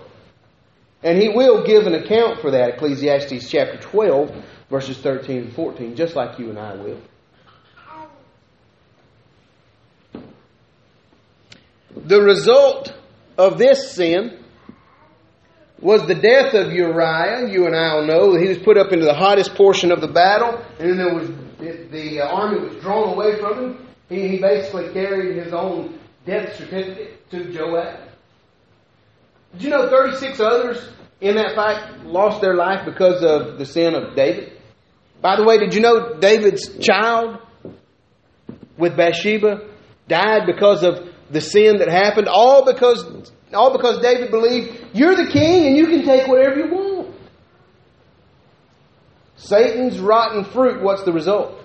And 1.02 1.21
he 1.21 1.28
will 1.28 1.64
give 1.64 1.87
an 1.87 1.95
account 1.95 2.40
for 2.40 2.50
that, 2.50 2.75
Ecclesiastes 2.75 3.49
chapter 3.49 3.78
12, 3.78 4.45
verses 4.69 4.99
13 4.99 5.38
and 5.38 5.52
14, 5.54 5.97
just 5.97 6.14
like 6.14 6.38
you 6.38 6.50
and 6.50 6.59
I 6.59 6.75
will. 6.75 7.00
The 11.97 12.21
result 12.21 12.95
of 13.41 13.57
this 13.57 13.93
sin 13.93 14.39
was 15.81 16.07
the 16.07 16.15
death 16.15 16.53
of 16.53 16.73
Uriah. 16.73 17.49
You 17.49 17.67
and 17.67 17.75
I 17.75 17.95
will 17.95 18.07
know 18.07 18.35
he 18.35 18.49
was 18.49 18.59
put 18.59 18.77
up 18.77 18.93
into 18.93 19.07
the 19.07 19.15
hottest 19.15 19.55
portion 19.55 19.91
of 19.91 20.03
the 20.03 20.09
battle, 20.09 20.63
and 20.79 20.99
then 20.99 21.15
was 21.15 21.29
the 21.59 22.21
army 22.21 22.61
was 22.61 22.77
drawn 22.83 23.15
away 23.15 23.39
from 23.41 23.59
him. 23.59 23.87
He, 24.09 24.29
he 24.29 24.39
basically 24.39 24.93
carried 24.93 25.43
his 25.43 25.53
own 25.53 25.99
death 26.27 26.57
certificate 26.57 27.31
to 27.31 27.53
Joab. 27.53 28.09
Did 29.53 29.63
you 29.63 29.71
know 29.71 29.89
36 29.89 30.41
others 30.41 30.89
in 31.21 31.37
that 31.37 31.55
fight 31.55 32.05
lost 32.05 32.41
their 32.41 32.55
life 32.55 32.85
because 32.85 33.23
of 33.23 33.59
the 33.59 33.65
sin 33.65 33.95
of 33.95 34.15
David? 34.15 34.53
By 35.21 35.37
the 35.37 35.45
way, 35.45 35.59
did 35.59 35.75
you 35.75 35.81
know 35.81 36.19
David's 36.19 36.79
child 36.79 37.39
with 38.77 38.97
Bathsheba 38.97 39.69
died 40.09 40.47
because 40.47 40.83
of 40.83 41.10
the 41.31 41.41
sin 41.41 41.79
that 41.79 41.89
happened? 41.89 42.29
All 42.29 42.65
because 42.65 43.31
all 43.53 43.77
because 43.77 44.01
David 44.01 44.31
believed 44.31 44.87
you're 44.93 45.17
the 45.17 45.31
king 45.31 45.67
and 45.67 45.77
you 45.77 45.87
can 45.87 46.05
take 46.05 46.29
whatever 46.29 46.57
you 46.57 46.71
want. 46.71 47.15
Satan's 49.37 49.99
rotten 49.99 50.45
fruit, 50.45 50.83
what's 50.83 51.03
the 51.05 51.13
result? 51.13 51.59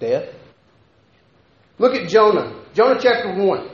Death. 0.00 0.28
Look 1.78 1.94
at 1.94 2.08
Jonah. 2.08 2.64
Jonah 2.74 2.98
chapter 3.00 3.34
1. 3.34 3.70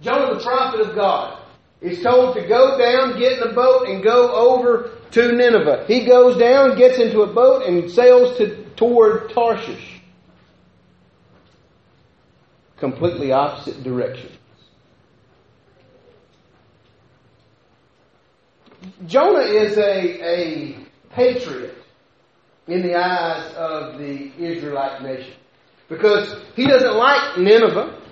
Jonah, 0.00 0.34
the 0.34 0.42
prophet 0.42 0.80
of 0.80 0.94
God, 0.94 1.42
is 1.80 2.02
told 2.02 2.36
to 2.36 2.46
go 2.46 2.78
down, 2.78 3.18
get 3.18 3.34
in 3.34 3.42
a 3.42 3.52
boat, 3.52 3.88
and 3.88 4.02
go 4.02 4.32
over 4.32 4.90
to 5.12 5.32
Nineveh. 5.32 5.84
He 5.86 6.06
goes 6.06 6.38
down, 6.38 6.76
gets 6.76 6.98
into 6.98 7.20
a 7.20 7.32
boat, 7.32 7.66
and 7.66 7.90
sails 7.90 8.36
to, 8.38 8.64
toward 8.76 9.30
Tarshish. 9.30 9.95
Completely 12.78 13.32
opposite 13.32 13.82
directions. 13.82 14.32
Jonah 19.06 19.40
is 19.40 19.76
a, 19.78 20.24
a 20.24 20.78
patriot 21.10 21.74
in 22.66 22.82
the 22.82 22.94
eyes 22.94 23.54
of 23.54 23.98
the 23.98 24.32
Israelite 24.38 25.02
nation. 25.02 25.34
Because 25.88 26.36
he 26.54 26.66
doesn't 26.66 26.94
like 26.94 27.38
Nineveh. 27.38 28.02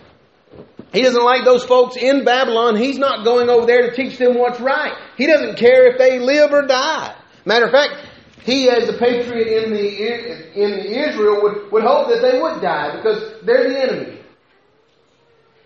He 0.92 1.02
doesn't 1.02 1.24
like 1.24 1.44
those 1.44 1.64
folks 1.64 1.96
in 1.96 2.24
Babylon. 2.24 2.76
He's 2.76 2.98
not 2.98 3.24
going 3.24 3.48
over 3.48 3.66
there 3.66 3.90
to 3.90 3.96
teach 3.96 4.16
them 4.16 4.38
what's 4.38 4.60
right. 4.60 4.94
He 5.16 5.26
doesn't 5.26 5.56
care 5.56 5.88
if 5.88 5.98
they 5.98 6.20
live 6.20 6.52
or 6.52 6.66
die. 6.66 7.16
Matter 7.44 7.66
of 7.66 7.72
fact, 7.72 8.08
he, 8.42 8.70
as 8.70 8.88
a 8.88 8.92
patriot 8.92 9.64
in 9.64 9.72
the 9.72 10.54
in 10.54 10.70
Israel, 11.10 11.42
would, 11.42 11.72
would 11.72 11.82
hope 11.82 12.08
that 12.08 12.22
they 12.22 12.40
would 12.40 12.60
die 12.62 12.96
because 12.96 13.42
they're 13.42 13.68
the 13.68 13.82
enemy. 13.82 14.20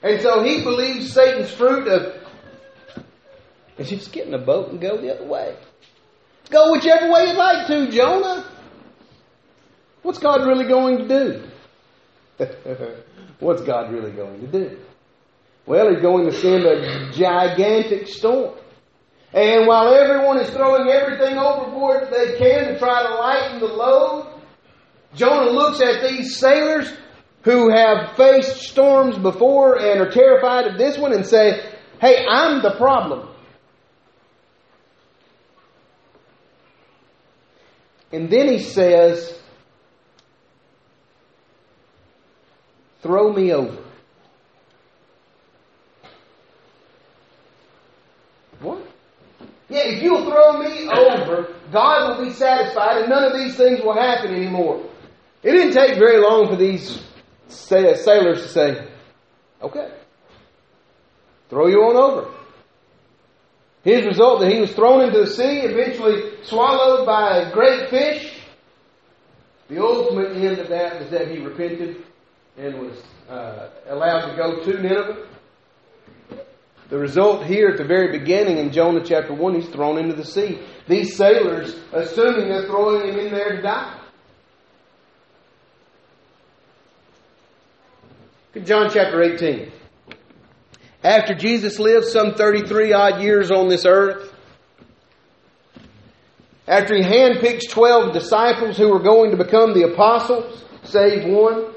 And 0.03 0.21
so 0.21 0.43
he 0.43 0.63
believes 0.63 1.13
Satan's 1.13 1.51
fruit 1.51 1.89
of 1.89 2.15
is 3.79 3.91
just 3.91 4.13
get 4.13 4.27
in 4.27 4.35
a 4.35 4.39
boat 4.39 4.71
and 4.71 4.81
go 4.81 4.97
the 5.01 5.15
other 5.15 5.25
way. 5.25 5.57
Go 6.51 6.73
whichever 6.73 7.11
way 7.13 7.27
you'd 7.27 7.37
like 7.37 7.67
to, 7.69 7.91
Jonah. 7.91 8.45
What's 10.03 10.19
God 10.19 10.47
really 10.47 10.67
going 10.67 11.07
to 11.07 11.09
do? 11.09 12.45
What's 13.41 13.63
God 13.63 13.93
really 13.93 14.13
going 14.13 14.41
to 14.41 14.47
do? 14.47 14.79
Well, 15.67 15.91
He's 15.91 16.03
going 16.03 16.27
to 16.27 16.33
send 16.33 16.65
a 16.65 17.11
gigantic 17.13 18.09
storm. 18.09 18.59
And 19.33 19.67
while 19.67 19.95
everyone 19.95 20.39
is 20.39 20.49
throwing 20.51 20.89
everything 20.89 21.37
overboard 21.37 22.09
they 22.11 22.39
can 22.39 22.73
to 22.73 22.79
try 22.79 23.03
to 23.03 23.15
lighten 23.15 23.61
the 23.61 23.67
load, 23.67 24.41
Jonah 25.15 25.51
looks 25.51 25.83
at 25.83 26.09
these 26.09 26.37
sailors 26.37 26.91
who 27.43 27.71
have 27.71 28.17
faced 28.17 28.63
storms 28.63 29.17
before 29.17 29.79
and 29.79 30.01
are 30.01 30.11
terrified 30.11 30.67
of 30.67 30.79
this 30.79 30.99
one 30.99 31.13
and 31.13 31.27
say, 31.27 31.73
Hey, 32.01 32.27
I'm 32.29 32.63
the 32.63 32.75
problem. 32.77 33.29
And 38.13 38.31
then 38.31 38.49
he 38.49 38.59
says, 38.61 39.39
Throw 43.03 43.33
me 43.33 43.53
over. 43.53 43.85
What? 48.61 48.85
Yeah, 49.69 49.83
if 49.85 50.03
you'll 50.03 50.25
throw 50.25 50.59
me 50.59 50.89
over, 50.89 51.55
God 51.71 52.19
will 52.19 52.27
be 52.27 52.33
satisfied 52.33 53.03
and 53.03 53.11
none 53.11 53.23
of 53.25 53.35
these 53.35 53.57
things 53.57 53.81
will 53.81 53.95
happen 53.95 54.35
anymore. 54.35 54.85
It 55.43 55.53
didn't 55.53 55.75
take 55.75 55.99
very 55.99 56.21
long 56.21 56.49
for 56.49 56.57
these 56.57 57.01
sailors 57.49 58.43
to 58.43 58.49
say, 58.49 58.89
okay, 59.63 59.93
throw 61.49 61.67
you 61.67 61.79
on 61.83 61.97
over. 61.97 62.35
His 63.85 64.05
result 64.05 64.41
that 64.41 64.53
he 64.53 64.61
was 64.61 64.73
thrown 64.73 65.03
into 65.03 65.21
the 65.21 65.27
sea, 65.27 65.61
eventually 65.61 66.43
swallowed 66.43 67.07
by 67.07 67.39
a 67.39 67.53
great 67.53 67.91
fish. 67.91 68.35
The 69.69 69.83
ultimate 69.83 70.37
end 70.37 70.59
of 70.59 70.69
that 70.69 71.01
was 71.01 71.11
that 71.11 71.31
he 71.31 71.39
repented 71.39 72.05
and 72.57 72.81
was 72.81 73.03
uh, 73.29 73.71
allowed 73.89 74.31
to 74.31 74.37
go 74.37 74.63
to 74.65 74.83
Nineveh. 74.83 75.27
The 76.89 76.99
result 76.99 77.45
here 77.45 77.69
at 77.69 77.77
the 77.77 77.85
very 77.85 78.19
beginning 78.19 78.57
in 78.57 78.73
Jonah 78.73 79.05
chapter 79.05 79.35
1, 79.35 79.55
he's 79.55 79.69
thrown 79.69 79.99
into 79.99 80.15
the 80.15 80.25
sea. 80.25 80.59
These 80.89 81.17
sailors, 81.17 81.79
assuming 81.93 82.49
they're 82.49 82.67
throwing 82.67 83.13
him 83.13 83.19
in 83.19 83.31
there 83.31 83.57
to 83.57 83.63
die. 83.63 83.98
John 88.65 88.91
chapter 88.93 89.23
18. 89.23 89.71
After 91.03 91.35
Jesus 91.35 91.79
lived 91.79 92.07
some 92.07 92.35
33 92.35 92.93
odd 92.93 93.23
years 93.23 93.51
on 93.51 93.69
this 93.69 93.87
earth, 93.87 94.33
after 96.67 96.97
he 96.97 97.03
handpicked 97.03 97.71
12 97.71 98.13
disciples 98.13 98.77
who 98.77 98.89
were 98.89 99.03
going 99.03 99.31
to 99.31 99.37
become 99.37 99.75
the 99.75 99.93
apostles, 99.93 100.65
save 100.83 101.25
one. 101.31 101.73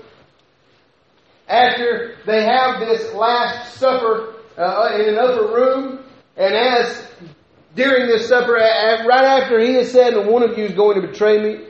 After 1.48 2.16
they 2.26 2.44
have 2.44 2.80
this 2.80 3.14
Last 3.14 3.76
Supper 3.76 4.36
uh, 4.58 4.90
in 4.96 5.10
an 5.10 5.20
upper 5.20 5.48
room, 5.48 6.04
and 6.36 6.54
as 6.54 7.08
during 7.76 8.08
this 8.08 8.28
supper, 8.28 8.54
right 8.54 9.10
after 9.10 9.60
he 9.60 9.74
has 9.76 9.92
said, 9.92 10.14
One 10.16 10.44
of 10.44 10.58
you 10.58 10.66
is 10.66 10.74
going 10.74 11.00
to 11.00 11.08
betray 11.08 11.42
me, 11.42 11.66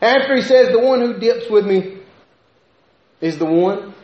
after 0.00 0.36
he 0.36 0.42
says, 0.42 0.68
The 0.68 0.78
one 0.78 1.00
who 1.00 1.18
dips 1.18 1.50
with 1.50 1.66
me 1.66 1.95
is 3.20 3.38
the 3.38 3.46
one. 3.46 3.94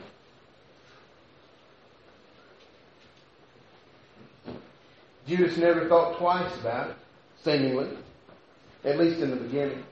Judas 5.27 5.57
never 5.57 5.89
thought 5.89 6.19
twice 6.19 6.53
about 6.61 6.91
it, 6.91 6.97
seemingly, 7.45 7.89
at 8.85 8.99
least 8.99 9.21
in 9.21 9.31
the 9.31 9.37
beginning. 9.37 9.85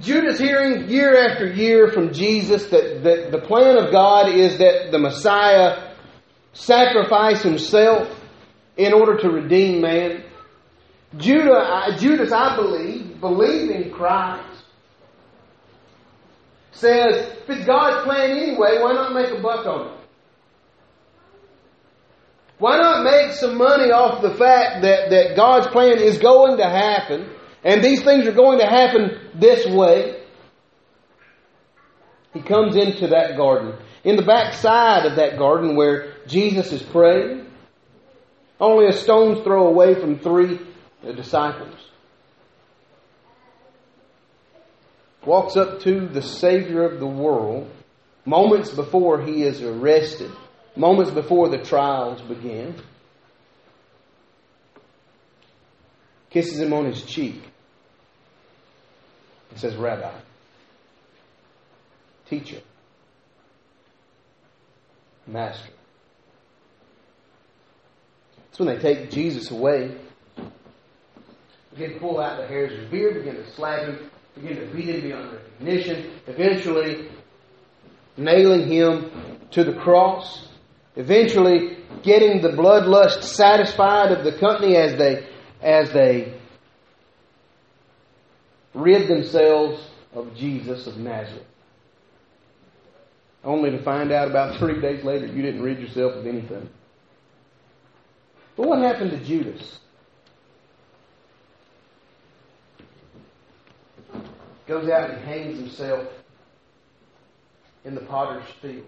Judas 0.00 0.38
hearing 0.38 0.88
year 0.88 1.28
after 1.28 1.46
year 1.46 1.92
from 1.92 2.12
Jesus 2.12 2.66
that, 2.66 3.02
that 3.04 3.30
the 3.30 3.38
plan 3.38 3.76
of 3.76 3.92
God 3.92 4.28
is 4.28 4.58
that 4.58 4.90
the 4.90 4.98
Messiah 4.98 5.94
sacrifice 6.52 7.42
himself 7.42 8.08
in 8.76 8.92
order 8.92 9.16
to 9.18 9.28
redeem 9.28 9.80
man. 9.80 10.24
Judah, 11.16 11.96
Judas, 11.98 12.32
I 12.32 12.56
believe, 12.56 13.20
believing 13.20 13.84
in 13.84 13.90
Christ, 13.90 14.53
says, 16.74 17.32
if 17.42 17.50
it's 17.50 17.66
God's 17.66 18.04
plan 18.04 18.30
anyway, 18.30 18.78
why 18.80 18.92
not 18.92 19.14
make 19.14 19.30
a 19.30 19.40
buck 19.40 19.66
on 19.66 19.88
it? 19.88 20.00
Why 22.58 22.78
not 22.78 23.04
make 23.04 23.32
some 23.32 23.58
money 23.58 23.90
off 23.90 24.22
the 24.22 24.34
fact 24.34 24.82
that, 24.82 25.10
that 25.10 25.36
God's 25.36 25.66
plan 25.68 25.98
is 25.98 26.18
going 26.18 26.58
to 26.58 26.64
happen 26.64 27.30
and 27.64 27.82
these 27.82 28.02
things 28.02 28.26
are 28.26 28.32
going 28.32 28.58
to 28.58 28.66
happen 28.66 29.18
this 29.34 29.66
way? 29.66 30.22
He 32.32 32.42
comes 32.42 32.76
into 32.76 33.08
that 33.08 33.36
garden. 33.36 33.78
In 34.02 34.16
the 34.16 34.22
back 34.22 34.54
side 34.54 35.06
of 35.06 35.16
that 35.16 35.38
garden 35.38 35.76
where 35.76 36.14
Jesus 36.26 36.72
is 36.72 36.82
praying, 36.82 37.46
only 38.60 38.86
a 38.86 38.92
stone's 38.92 39.42
throw 39.44 39.66
away 39.66 39.94
from 39.94 40.18
three 40.18 40.60
disciples. 41.02 41.74
Walks 45.26 45.56
up 45.56 45.80
to 45.80 46.06
the 46.06 46.22
Savior 46.22 46.84
of 46.84 47.00
the 47.00 47.06
world 47.06 47.70
moments 48.24 48.70
before 48.70 49.22
he 49.22 49.42
is 49.42 49.62
arrested 49.62 50.30
moments 50.76 51.10
before 51.10 51.48
the 51.48 51.58
trials 51.58 52.20
begin, 52.22 52.74
kisses 56.30 56.60
him 56.60 56.72
on 56.72 56.86
his 56.86 57.02
cheek, 57.02 57.42
and 59.50 59.58
says, 59.58 59.76
Rabbi, 59.76 60.12
teacher, 62.28 62.60
master. 65.26 65.70
That's 68.46 68.58
when 68.58 68.68
they 68.68 68.78
take 68.78 69.10
Jesus 69.10 69.50
away. 69.50 69.96
Begin 71.70 71.94
to 71.94 71.98
pull 71.98 72.20
out 72.20 72.40
the 72.40 72.46
hairs 72.46 72.72
of 72.72 72.78
his 72.80 72.90
beard, 72.90 73.14
begin 73.14 73.36
to 73.36 73.50
slap 73.52 73.80
him, 73.80 74.10
begin 74.34 74.56
to 74.56 74.66
beat 74.74 74.88
him 74.88 75.00
beyond 75.02 75.32
recognition, 75.32 76.10
eventually 76.26 77.08
nailing 78.16 78.68
him 78.68 79.10
to 79.50 79.64
the 79.64 79.74
cross 79.74 80.48
eventually 80.96 81.78
getting 82.02 82.40
the 82.40 82.50
bloodlust 82.50 83.22
satisfied 83.22 84.12
of 84.12 84.24
the 84.24 84.38
company 84.38 84.76
as 84.76 84.96
they 84.96 85.26
as 85.60 85.92
they 85.92 86.34
rid 88.74 89.08
themselves 89.08 89.82
of 90.12 90.34
Jesus 90.36 90.86
of 90.86 90.96
Nazareth. 90.98 91.46
Only 93.42 93.70
to 93.70 93.82
find 93.82 94.12
out 94.12 94.28
about 94.28 94.58
three 94.58 94.80
days 94.80 95.04
later 95.04 95.26
you 95.26 95.42
didn't 95.42 95.62
rid 95.62 95.78
yourself 95.78 96.14
of 96.14 96.26
anything. 96.26 96.68
But 98.56 98.68
what 98.68 98.78
happened 98.80 99.10
to 99.10 99.24
Judas? 99.24 99.80
Goes 104.66 104.88
out 104.88 105.10
and 105.10 105.24
hangs 105.24 105.58
himself 105.58 106.08
in 107.84 107.94
the 107.94 108.00
potter's 108.00 108.48
field. 108.62 108.86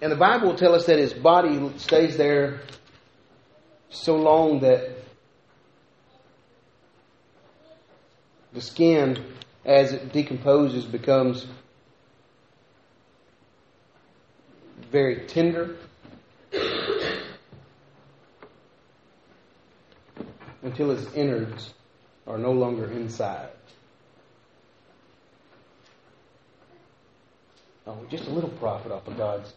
And 0.00 0.10
the 0.10 0.16
Bible 0.16 0.48
will 0.48 0.56
tell 0.56 0.74
us 0.74 0.86
that 0.86 0.98
his 0.98 1.12
body 1.12 1.70
stays 1.78 2.16
there 2.16 2.62
so 3.90 4.16
long 4.16 4.58
that 4.60 4.90
the 8.52 8.60
skin, 8.60 9.24
as 9.64 9.92
it 9.92 10.12
decomposes, 10.12 10.84
becomes 10.84 11.46
very 14.90 15.26
tender 15.26 15.76
until 20.62 20.90
its 20.90 21.12
innards 21.14 21.74
are 22.26 22.38
no 22.38 22.52
longer 22.52 22.90
inside. 22.90 23.48
Oh, 27.86 27.98
just 28.10 28.28
a 28.28 28.30
little 28.30 28.50
profit 28.50 28.92
off 28.92 29.06
of 29.08 29.16
God's 29.16 29.52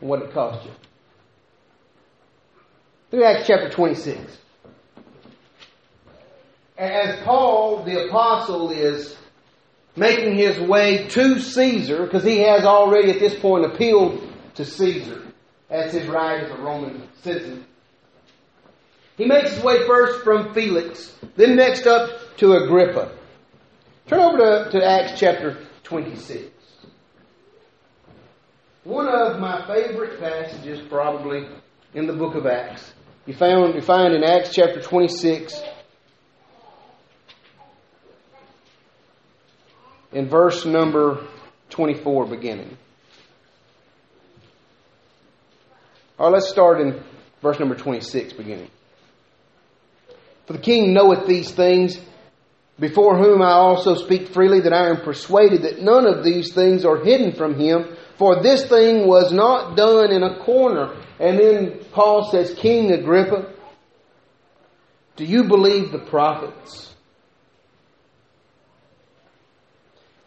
what 0.00 0.22
it 0.22 0.32
cost 0.32 0.64
you. 0.64 0.70
Through 3.10 3.24
Acts 3.24 3.46
chapter 3.46 3.68
26. 3.68 4.38
As 6.78 7.18
Paul, 7.24 7.84
the 7.84 8.06
apostle, 8.06 8.70
is 8.70 9.16
making 9.96 10.36
his 10.36 10.58
way 10.60 11.08
to 11.08 11.40
Caesar, 11.40 12.04
because 12.04 12.22
he 12.22 12.38
has 12.40 12.64
already 12.64 13.10
at 13.10 13.18
this 13.18 13.38
point 13.38 13.64
appealed 13.64 14.22
to 14.54 14.64
Caesar 14.64 15.22
as 15.68 15.92
his 15.92 16.06
right 16.06 16.44
as 16.44 16.50
a 16.50 16.62
Roman 16.62 17.08
citizen. 17.22 17.64
He 19.18 19.24
makes 19.24 19.50
his 19.50 19.64
way 19.64 19.84
first 19.84 20.22
from 20.22 20.54
Felix, 20.54 21.12
then 21.34 21.56
next 21.56 21.88
up 21.88 22.36
to 22.36 22.52
Agrippa. 22.52 23.10
Turn 24.06 24.20
over 24.20 24.38
to, 24.38 24.70
to 24.70 24.84
Acts 24.84 25.18
chapter 25.18 25.58
26. 25.82 26.46
One 28.84 29.08
of 29.08 29.40
my 29.40 29.66
favorite 29.66 30.20
passages, 30.20 30.80
probably, 30.88 31.48
in 31.94 32.06
the 32.06 32.12
book 32.12 32.36
of 32.36 32.46
Acts. 32.46 32.92
You, 33.26 33.34
found, 33.34 33.74
you 33.74 33.80
find 33.80 34.14
in 34.14 34.22
Acts 34.22 34.54
chapter 34.54 34.80
26, 34.80 35.62
in 40.12 40.28
verse 40.28 40.64
number 40.64 41.26
24, 41.70 42.26
beginning. 42.26 42.78
All 46.20 46.26
right, 46.26 46.34
let's 46.34 46.48
start 46.48 46.80
in 46.80 47.02
verse 47.42 47.58
number 47.58 47.74
26, 47.74 48.32
beginning. 48.34 48.70
For 50.48 50.54
the 50.54 50.60
king 50.60 50.94
knoweth 50.94 51.26
these 51.26 51.50
things, 51.50 52.00
before 52.80 53.18
whom 53.18 53.42
I 53.42 53.50
also 53.50 53.94
speak 53.96 54.28
freely, 54.28 54.60
that 54.60 54.72
I 54.72 54.88
am 54.88 55.02
persuaded 55.02 55.60
that 55.62 55.82
none 55.82 56.06
of 56.06 56.24
these 56.24 56.54
things 56.54 56.86
are 56.86 57.04
hidden 57.04 57.32
from 57.32 57.60
him 57.60 57.96
for 58.16 58.40
this 58.40 58.66
thing 58.66 59.06
was 59.06 59.30
not 59.30 59.76
done 59.76 60.10
in 60.10 60.22
a 60.22 60.38
corner. 60.38 60.96
And 61.20 61.38
then 61.38 61.84
Paul 61.92 62.30
says, 62.30 62.54
King 62.54 62.92
Agrippa, 62.92 63.52
do 65.16 65.26
you 65.26 65.44
believe 65.44 65.92
the 65.92 65.98
prophets? 65.98 66.94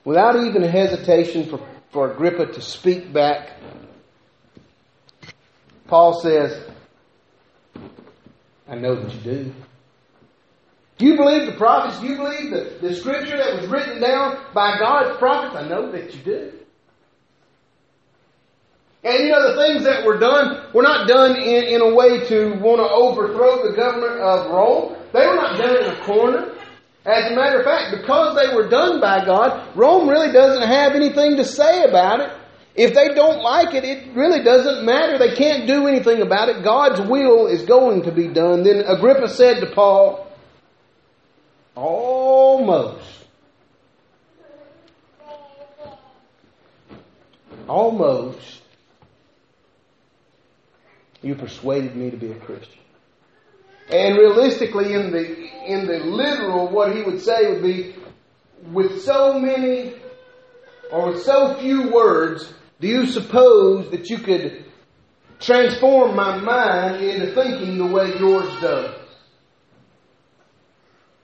Without 0.05 0.35
even 0.45 0.61
hesitation 0.61 1.49
for, 1.49 1.67
for 1.89 2.11
Agrippa 2.11 2.53
to 2.53 2.61
speak 2.61 3.11
back, 3.11 3.59
Paul 5.87 6.21
says, 6.21 6.63
I 8.67 8.75
know 8.75 8.93
that 8.93 9.15
you 9.15 9.19
do. 9.21 9.53
You 11.01 11.17
believe 11.17 11.47
the 11.47 11.57
prophets? 11.57 12.01
You 12.03 12.15
believe 12.15 12.51
the, 12.51 12.77
the 12.81 12.95
scripture 12.95 13.37
that 13.37 13.59
was 13.59 13.67
written 13.67 13.99
down 14.01 14.37
by 14.53 14.77
God's 14.77 15.17
prophets? 15.17 15.55
I 15.55 15.67
know 15.67 15.91
that 15.91 16.13
you 16.13 16.21
do. 16.21 16.51
And 19.03 19.23
you 19.23 19.29
know, 19.31 19.55
the 19.55 19.61
things 19.63 19.83
that 19.83 20.05
were 20.05 20.19
done 20.19 20.71
were 20.73 20.83
not 20.83 21.07
done 21.07 21.35
in, 21.35 21.63
in 21.63 21.81
a 21.81 21.93
way 21.95 22.23
to 22.27 22.53
want 22.59 22.77
to 22.77 22.87
overthrow 22.87 23.67
the 23.67 23.75
government 23.75 24.21
of 24.21 24.51
Rome. 24.51 24.95
They 25.11 25.25
were 25.25 25.35
not 25.35 25.57
done 25.57 25.75
in 25.77 25.89
a 25.89 26.05
corner. 26.05 26.53
As 27.03 27.31
a 27.31 27.35
matter 27.35 27.59
of 27.59 27.65
fact, 27.65 27.97
because 27.99 28.37
they 28.37 28.53
were 28.53 28.69
done 28.69 29.01
by 29.01 29.25
God, 29.25 29.75
Rome 29.75 30.07
really 30.07 30.31
doesn't 30.31 30.67
have 30.67 30.93
anything 30.93 31.37
to 31.37 31.45
say 31.45 31.83
about 31.83 32.19
it. 32.19 32.31
If 32.75 32.93
they 32.93 33.09
don't 33.15 33.41
like 33.41 33.73
it, 33.73 33.83
it 33.83 34.15
really 34.15 34.43
doesn't 34.43 34.85
matter. 34.85 35.17
They 35.17 35.35
can't 35.35 35.67
do 35.67 35.87
anything 35.87 36.21
about 36.21 36.49
it. 36.49 36.63
God's 36.63 37.01
will 37.01 37.47
is 37.47 37.63
going 37.63 38.03
to 38.03 38.11
be 38.11 38.27
done. 38.27 38.63
Then 38.63 38.83
Agrippa 38.85 39.29
said 39.29 39.61
to 39.61 39.71
Paul, 39.73 40.30
Almost. 41.81 43.25
Almost 47.67 48.61
you 51.23 51.33
persuaded 51.33 51.95
me 51.95 52.11
to 52.11 52.17
be 52.17 52.31
a 52.31 52.35
Christian. 52.35 52.79
And 53.89 54.15
realistically, 54.15 54.93
in 54.93 55.11
the 55.11 55.25
in 55.65 55.87
the 55.87 55.99
literal, 56.05 56.67
what 56.67 56.95
he 56.95 57.01
would 57.01 57.19
say 57.19 57.51
would 57.51 57.63
be, 57.63 57.95
with 58.71 59.01
so 59.01 59.39
many 59.39 59.95
or 60.91 61.13
with 61.13 61.23
so 61.23 61.55
few 61.55 61.91
words, 61.91 62.53
do 62.79 62.87
you 62.87 63.07
suppose 63.07 63.89
that 63.89 64.07
you 64.07 64.19
could 64.19 64.65
transform 65.39 66.15
my 66.15 66.37
mind 66.37 67.03
into 67.03 67.33
thinking 67.33 67.79
the 67.79 67.87
way 67.87 68.13
yours 68.19 68.53
does? 68.61 69.00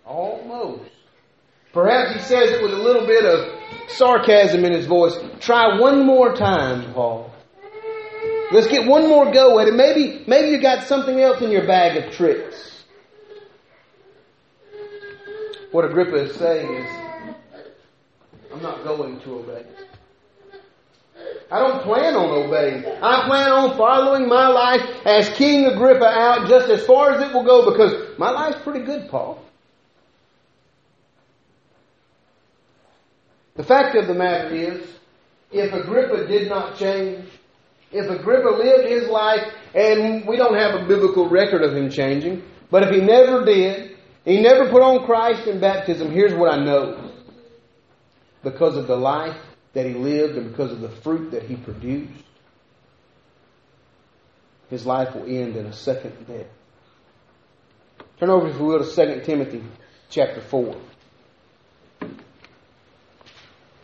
Almost. 0.08 0.90
Perhaps 1.74 2.14
he 2.16 2.20
says 2.22 2.50
it 2.52 2.64
with 2.64 2.74
a 2.74 2.78
little 2.78 3.06
bit 3.06 3.26
of 3.26 3.54
sarcasm 3.90 4.64
in 4.64 4.72
his 4.72 4.86
voice. 4.86 5.16
Try 5.40 5.80
one 5.80 6.06
more 6.06 6.34
time, 6.34 6.94
Paul. 6.94 7.32
Let's 8.52 8.68
get 8.68 8.88
one 8.88 9.10
more 9.10 9.32
go 9.32 9.60
at 9.60 9.68
it. 9.68 9.74
Maybe, 9.74 10.24
maybe 10.26 10.50
you 10.50 10.62
got 10.62 10.88
something 10.88 11.20
else 11.20 11.42
in 11.42 11.52
your 11.52 11.68
bag 11.68 12.02
of 12.02 12.14
tricks. 12.14 12.86
What 15.72 15.84
Agrippa 15.84 16.16
is 16.16 16.36
saying 16.38 16.74
is, 16.74 16.90
I'm 18.54 18.62
not 18.62 18.86
going 18.86 19.20
to 19.20 19.36
obey. 19.36 19.66
I 21.52 21.60
don't 21.60 21.84
plan 21.84 22.16
on 22.16 22.30
obeying. 22.30 22.86
I 23.02 23.26
plan 23.28 23.52
on 23.52 23.78
following 23.78 24.28
my 24.30 24.48
life 24.48 24.82
as 25.06 25.30
King 25.30 25.66
Agrippa 25.66 26.06
out 26.06 26.48
just 26.48 26.70
as 26.70 26.86
far 26.86 27.12
as 27.12 27.22
it 27.22 27.34
will 27.34 27.44
go 27.44 27.70
because 27.70 28.18
my 28.18 28.30
life's 28.30 28.62
pretty 28.64 28.86
good, 28.86 29.10
Paul. 29.10 29.44
The 33.58 33.64
fact 33.64 33.96
of 33.96 34.08
the 34.08 34.14
matter 34.14 34.54
is, 34.54 34.88
if 35.52 35.74
Agrippa 35.74 36.28
did 36.28 36.48
not 36.48 36.78
change, 36.78 37.28
if 37.92 38.10
Agrippa 38.10 38.50
lived 38.50 38.88
his 38.88 39.10
life, 39.10 39.52
and 39.74 40.28
we 40.28 40.38
don't 40.38 40.56
have 40.56 40.80
a 40.80 40.86
biblical 40.88 41.28
record 41.28 41.64
of 41.64 41.76
him 41.76 41.90
changing, 41.90 42.44
but 42.70 42.84
if 42.84 42.92
he 42.92 43.02
never 43.02 43.44
did, 43.44 43.98
he 44.26 44.42
never 44.42 44.70
put 44.70 44.84
on 44.84 45.06
Christ 45.06 45.48
in 45.48 45.60
baptism, 45.60 46.12
here's 46.12 46.34
what 46.34 46.54
I 46.54 46.64
know. 46.64 47.12
Because 48.44 48.78
of 48.78 48.88
the 48.88 48.96
life 48.96 49.38
that 49.74 49.86
he 49.86 49.94
lived 49.94 50.38
and 50.38 50.52
because 50.52 50.72
of 50.72 50.82
the 50.82 50.90
fruit 50.90 51.32
that 51.32 51.44
he 51.44 51.56
produced, 51.56 52.24
his 54.70 54.86
life 54.86 55.16
will 55.16 55.24
end 55.24 55.56
in 55.56 55.66
a 55.66 55.74
second 55.74 56.28
death. 56.28 56.48
Turn 58.20 58.30
over, 58.30 58.50
if 58.50 58.58
you 58.58 58.66
will, 58.66 58.86
to 58.86 59.16
2 59.16 59.22
Timothy 59.26 59.64
chapter 60.10 60.42
4. 60.42 60.76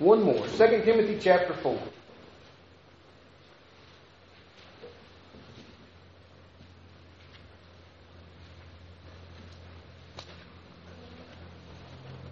One 0.03 0.21
more. 0.23 0.45
2 0.45 0.57
Timothy 0.83 1.17
chapter 1.17 1.53
4. 1.53 1.79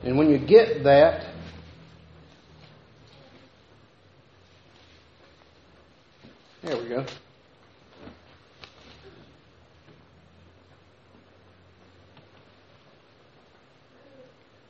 And 0.04 0.18
when 0.18 0.30
you 0.30 0.38
get 0.38 0.84
that, 0.84 1.28
there 6.64 6.76
we 6.76 6.90
go. 6.90 7.06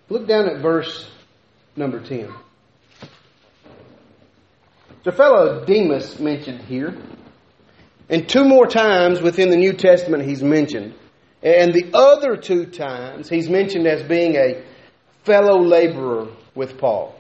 Look 0.09 0.27
down 0.27 0.47
at 0.47 0.57
verse 0.57 1.09
number 1.75 1.99
10. 1.99 2.31
A 5.03 5.11
fellow 5.11 5.65
Demas 5.65 6.19
mentioned 6.19 6.61
here. 6.61 6.95
And 8.07 8.29
two 8.29 8.43
more 8.43 8.67
times 8.67 9.19
within 9.19 9.49
the 9.49 9.57
New 9.57 9.73
Testament 9.73 10.25
he's 10.25 10.43
mentioned. 10.43 10.93
And 11.41 11.73
the 11.73 11.91
other 11.93 12.37
two 12.37 12.67
times 12.67 13.27
he's 13.27 13.49
mentioned 13.49 13.87
as 13.87 14.03
being 14.03 14.35
a 14.35 14.63
fellow 15.23 15.59
laborer 15.59 16.27
with 16.53 16.77
Paul. 16.77 17.15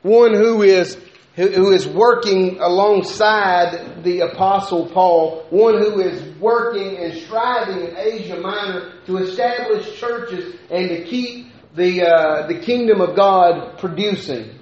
One 0.00 0.32
who 0.32 0.62
is 0.62 0.96
who 1.34 1.72
is 1.72 1.88
working 1.88 2.60
alongside 2.60 4.02
the 4.04 4.20
apostle 4.20 4.88
Paul, 4.90 5.46
one 5.50 5.78
who 5.78 6.00
is 6.00 6.38
working 6.38 6.98
and 6.98 7.14
striving 7.22 7.88
in 7.88 7.96
Asia 7.96 8.36
Minor 8.36 9.00
to 9.06 9.16
establish 9.18 9.98
churches 9.98 10.54
and 10.70 10.88
to 10.88 11.04
keep 11.04 11.46
the 11.74 12.06
uh, 12.06 12.46
the 12.46 12.60
kingdom 12.60 13.02
of 13.02 13.16
God 13.16 13.78
producing. 13.78 14.58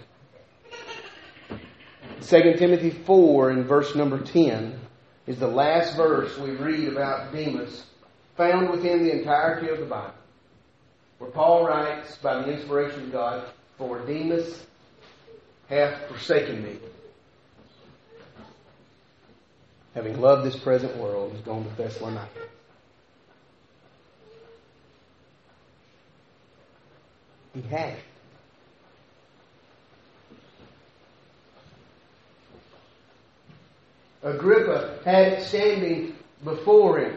2 2.22 2.54
Timothy 2.59 2.90
4 2.90 3.50
in 3.52 3.64
verse 3.64 3.94
number 3.94 4.20
10 4.20 4.78
is 5.26 5.38
the 5.38 5.46
last 5.46 5.96
verse 5.96 6.37
we 6.38 6.50
read 6.50 6.88
about 6.88 7.33
Demas 7.33 7.85
found 8.37 8.70
within 8.70 9.04
the 9.04 9.12
entirety 9.12 9.68
of 9.68 9.78
the 9.78 9.87
Bible. 9.87 10.14
Where 11.18 11.30
Paul 11.30 11.66
writes 11.66 12.16
by 12.16 12.42
the 12.42 12.52
inspiration 12.52 13.04
of 13.04 13.12
God, 13.12 13.44
For 13.76 13.98
Demas 14.00 14.66
hath 15.68 16.09
forsaken 16.09 16.62
me. 16.62 16.76
Having 19.94 20.20
loved 20.20 20.46
this 20.46 20.56
present 20.56 20.96
world, 20.96 21.35
is 21.35 21.40
gone 21.42 21.64
to 21.64 21.70
Thessalonica. 21.83 22.40
He 27.54 27.62
had. 27.62 27.96
Agrippa 34.22 34.98
had 35.04 35.42
standing 35.42 36.14
before 36.44 36.98
him 36.98 37.16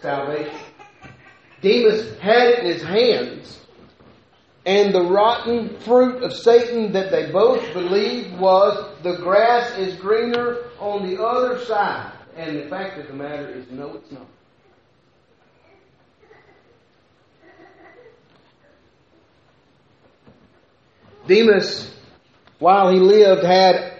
salvation. 0.00 0.58
Demas 1.62 2.18
had 2.18 2.48
it 2.48 2.58
in 2.60 2.66
his 2.66 2.82
hands. 2.82 3.60
And 4.64 4.92
the 4.92 5.02
rotten 5.02 5.78
fruit 5.80 6.24
of 6.24 6.32
Satan 6.32 6.92
that 6.92 7.12
they 7.12 7.30
both 7.30 7.72
believed 7.72 8.36
was 8.36 8.96
the 9.02 9.16
grass 9.18 9.78
is 9.78 9.94
greener 9.96 10.58
on 10.80 11.08
the 11.08 11.22
other 11.22 11.64
side. 11.64 12.12
And 12.36 12.58
the 12.58 12.68
fact 12.68 12.98
of 12.98 13.06
the 13.06 13.14
matter 13.14 13.48
is, 13.48 13.70
no, 13.70 13.94
it's 13.94 14.10
not. 14.10 14.26
Demas, 21.28 21.92
while 22.58 22.92
he 22.92 22.98
lived, 22.98 23.44
had 23.44 23.95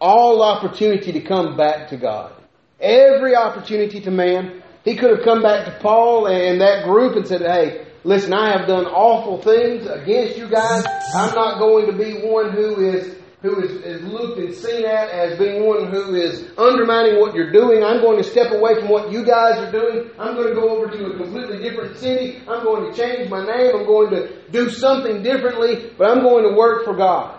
all 0.00 0.42
opportunity 0.42 1.12
to 1.12 1.20
come 1.20 1.56
back 1.56 1.88
to 1.88 1.96
God. 1.96 2.32
Every 2.80 3.34
opportunity 3.34 4.00
to 4.00 4.10
man. 4.10 4.62
He 4.84 4.96
could 4.96 5.10
have 5.10 5.24
come 5.24 5.42
back 5.42 5.64
to 5.64 5.78
Paul 5.80 6.26
and 6.26 6.60
that 6.60 6.84
group 6.84 7.16
and 7.16 7.26
said, 7.26 7.40
hey, 7.40 7.86
listen, 8.04 8.32
I 8.32 8.56
have 8.56 8.68
done 8.68 8.86
awful 8.86 9.42
things 9.42 9.86
against 9.86 10.38
you 10.38 10.48
guys. 10.48 10.84
I'm 11.14 11.34
not 11.34 11.58
going 11.58 11.86
to 11.86 11.92
be 11.92 12.20
one 12.26 12.52
who 12.52 12.88
is 12.88 13.16
who 13.42 13.62
is, 13.62 13.70
is 13.84 14.02
looked 14.02 14.38
and 14.38 14.54
seen 14.54 14.84
at 14.84 15.10
as 15.10 15.38
being 15.38 15.66
one 15.66 15.90
who 15.90 16.14
is 16.14 16.50
undermining 16.56 17.20
what 17.20 17.34
you're 17.34 17.52
doing. 17.52 17.84
I'm 17.84 18.00
going 18.00 18.16
to 18.16 18.24
step 18.24 18.50
away 18.50 18.74
from 18.74 18.88
what 18.88 19.12
you 19.12 19.24
guys 19.24 19.58
are 19.58 19.70
doing. 19.70 20.10
I'm 20.18 20.34
going 20.34 20.48
to 20.48 20.54
go 20.54 20.70
over 20.70 20.90
to 20.90 21.06
a 21.06 21.16
completely 21.16 21.58
different 21.58 21.96
city. 21.98 22.42
I'm 22.48 22.64
going 22.64 22.90
to 22.90 22.96
change 22.96 23.30
my 23.30 23.44
name. 23.44 23.76
I'm 23.76 23.86
going 23.86 24.10
to 24.10 24.50
do 24.50 24.70
something 24.70 25.22
differently, 25.22 25.92
but 25.98 26.10
I'm 26.10 26.22
going 26.22 26.48
to 26.48 26.56
work 26.56 26.84
for 26.84 26.96
God. 26.96 27.35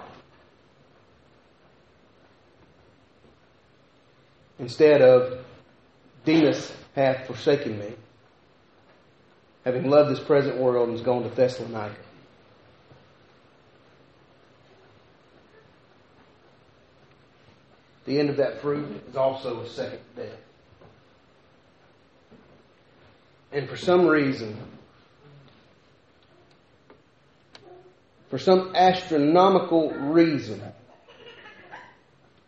Instead 4.60 5.02
of 5.02 5.46
Demas 6.26 6.72
hath 6.96 7.28
forsaken 7.28 7.80
me, 7.80 7.94
having 9.64 9.90
loved 9.90 10.12
this 10.12 10.20
present 10.20 10.58
world 10.58 10.90
and 10.90 10.98
is 10.98 11.04
gone 11.04 11.24
to 11.24 11.30
Thessalonica. 11.30 11.96
The 18.06 18.20
end 18.20 18.30
of 18.30 18.38
that 18.38 18.62
fruit 18.62 19.04
is 19.10 19.18
also 19.18 19.62
a 19.62 19.70
second 19.70 20.00
death. 20.16 20.30
And 23.52 23.68
for 23.68 23.76
some 23.76 24.08
reason, 24.08 24.58
for 28.30 28.38
some 28.38 28.74
astronomical 28.76 29.92
reason, 29.92 30.62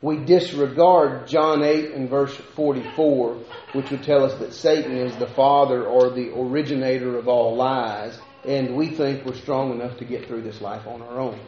we 0.01 0.17
disregard 0.17 1.27
John 1.27 1.61
8 1.61 1.91
and 1.91 2.09
verse 2.09 2.33
44, 2.55 3.37
which 3.73 3.91
would 3.91 4.03
tell 4.03 4.23
us 4.23 4.33
that 4.35 4.53
Satan 4.53 4.95
is 4.95 5.15
the 5.17 5.27
father 5.27 5.85
or 5.85 6.09
the 6.09 6.31
originator 6.33 7.17
of 7.17 7.27
all 7.27 7.55
lies, 7.55 8.17
and 8.45 8.75
we 8.75 8.91
think 8.91 9.25
we're 9.25 9.35
strong 9.35 9.71
enough 9.71 9.97
to 9.97 10.05
get 10.05 10.27
through 10.27 10.43
this 10.43 10.61
life 10.61 10.87
on 10.87 11.01
our 11.01 11.19
own. 11.19 11.39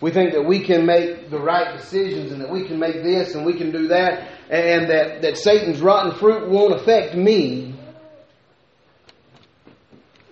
We 0.00 0.12
think 0.12 0.32
that 0.34 0.44
we 0.44 0.60
can 0.60 0.86
make 0.86 1.28
the 1.28 1.40
right 1.40 1.76
decisions 1.76 2.30
and 2.30 2.40
that 2.40 2.50
we 2.50 2.68
can 2.68 2.78
make 2.78 3.02
this 3.02 3.34
and 3.34 3.44
we 3.44 3.54
can 3.54 3.72
do 3.72 3.88
that, 3.88 4.30
and 4.48 4.88
that, 4.90 5.22
that 5.22 5.36
Satan's 5.36 5.80
rotten 5.80 6.12
fruit 6.12 6.48
won't 6.48 6.72
affect 6.72 7.16
me 7.16 7.74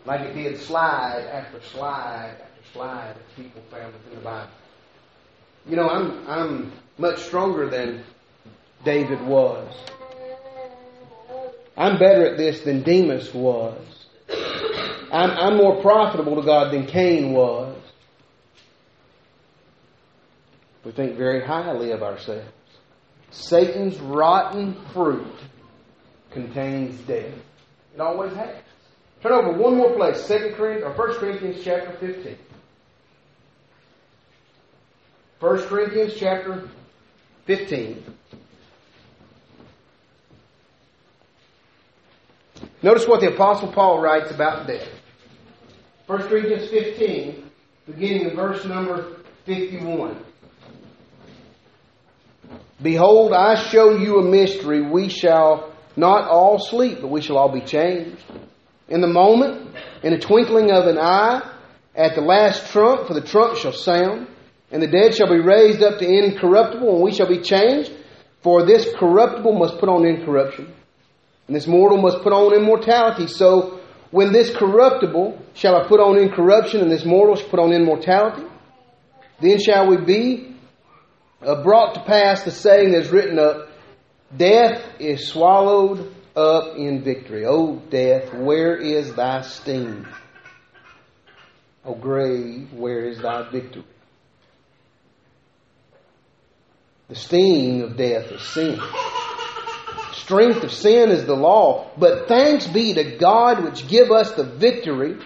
like 0.04 0.20
it 0.20 0.34
did 0.34 0.60
slide 0.60 1.28
after 1.32 1.60
slide 1.62 2.36
after 2.40 2.72
slide 2.72 3.16
of 3.16 3.36
people 3.36 3.60
found 3.72 3.92
within 3.92 4.14
the 4.14 4.20
Bible. 4.20 4.50
You 5.68 5.76
know, 5.76 5.88
I'm, 5.88 6.28
I'm 6.28 6.72
much 6.96 7.20
stronger 7.20 7.68
than 7.68 8.04
David 8.84 9.20
was. 9.22 9.74
I'm 11.76 11.98
better 11.98 12.26
at 12.26 12.38
this 12.38 12.60
than 12.60 12.82
Demas 12.82 13.34
was. 13.34 14.06
I'm, 15.12 15.30
I'm 15.30 15.56
more 15.56 15.80
profitable 15.82 16.36
to 16.36 16.42
God 16.42 16.72
than 16.72 16.86
Cain 16.86 17.32
was. 17.32 17.76
We 20.84 20.92
think 20.92 21.16
very 21.16 21.44
highly 21.44 21.90
of 21.90 22.02
ourselves. 22.02 22.46
Satan's 23.30 23.98
rotten 23.98 24.76
fruit 24.92 25.34
contains 26.30 26.96
death. 27.08 27.34
It 27.94 28.00
always 28.00 28.32
has. 28.34 28.54
Turn 29.20 29.32
over 29.32 29.58
one 29.58 29.76
more 29.76 29.94
place, 29.96 30.20
Second 30.22 30.54
Corinthians 30.54 30.84
or 30.84 30.94
First 30.94 31.18
Corinthians 31.18 31.60
chapter 31.64 31.92
fifteen. 31.98 32.38
First 35.40 35.68
Corinthians 35.68 36.14
chapter 36.16 36.68
fifteen. 37.44 38.02
Notice 42.82 43.06
what 43.06 43.20
the 43.20 43.34
Apostle 43.34 43.72
Paul 43.72 44.00
writes 44.00 44.30
about 44.30 44.66
death. 44.66 44.88
1 46.06 46.28
Corinthians 46.28 46.70
15, 46.70 47.50
beginning 47.86 48.30
in 48.30 48.36
verse 48.36 48.64
number 48.64 49.16
51. 49.44 50.24
Behold, 52.80 53.32
I 53.32 53.56
show 53.56 53.96
you 53.96 54.20
a 54.20 54.24
mystery. 54.24 54.82
We 54.82 55.08
shall 55.08 55.72
not 55.96 56.28
all 56.28 56.58
sleep, 56.58 56.98
but 57.00 57.08
we 57.08 57.22
shall 57.22 57.38
all 57.38 57.52
be 57.52 57.62
changed. 57.62 58.22
In 58.88 59.00
the 59.00 59.08
moment, 59.08 59.74
in 60.02 60.12
a 60.12 60.18
twinkling 60.20 60.70
of 60.70 60.86
an 60.86 60.98
eye, 60.98 61.42
at 61.94 62.14
the 62.14 62.20
last 62.20 62.70
trump, 62.70 63.08
for 63.08 63.14
the 63.14 63.22
trump 63.22 63.56
shall 63.56 63.72
sound, 63.72 64.28
and 64.70 64.82
the 64.82 64.86
dead 64.86 65.14
shall 65.14 65.28
be 65.28 65.40
raised 65.40 65.82
up 65.82 65.98
to 65.98 66.06
incorruptible, 66.06 66.94
and 66.94 67.02
we 67.02 67.12
shall 67.12 67.28
be 67.28 67.40
changed. 67.40 67.92
For 68.42 68.64
this 68.64 68.86
corruptible 68.94 69.52
must 69.52 69.78
put 69.78 69.88
on 69.88 70.04
incorruption, 70.04 70.72
and 71.46 71.56
this 71.56 71.66
mortal 71.66 71.98
must 71.98 72.22
put 72.22 72.32
on 72.32 72.54
immortality. 72.54 73.26
So, 73.26 73.80
when 74.10 74.32
this 74.32 74.54
corruptible 74.54 75.40
shall 75.54 75.76
I 75.76 75.88
put 75.88 76.00
on 76.00 76.18
incorruption, 76.18 76.80
and 76.80 76.90
this 76.90 77.04
mortal 77.04 77.36
shall 77.36 77.48
put 77.48 77.60
on 77.60 77.72
immortality, 77.72 78.46
then 79.40 79.58
shall 79.58 79.88
we 79.88 79.96
be 79.98 80.56
uh, 81.42 81.62
brought 81.62 81.94
to 81.94 82.00
pass 82.00 82.42
the 82.42 82.50
saying 82.50 82.92
that 82.92 83.02
is 83.02 83.10
written 83.10 83.38
up 83.38 83.68
Death 84.36 84.84
is 84.98 85.28
swallowed 85.28 86.12
up 86.34 86.76
in 86.76 87.02
victory. 87.02 87.46
O 87.46 87.76
death, 87.76 88.34
where 88.34 88.76
is 88.76 89.14
thy 89.14 89.42
sting? 89.42 90.04
O 91.84 91.94
grave, 91.94 92.72
where 92.72 93.04
is 93.04 93.18
thy 93.20 93.48
victory? 93.50 93.84
The 97.08 97.14
sting 97.14 97.82
of 97.82 97.96
death 97.96 98.32
is 98.32 98.42
sin. 98.42 98.80
Strength 100.12 100.64
of 100.64 100.72
sin 100.72 101.10
is 101.10 101.24
the 101.24 101.36
law. 101.36 101.90
But 101.96 102.26
thanks 102.26 102.66
be 102.66 102.94
to 102.94 103.16
God 103.16 103.62
which 103.62 103.86
give 103.86 104.10
us 104.10 104.32
the 104.32 104.44
victory 104.44 105.18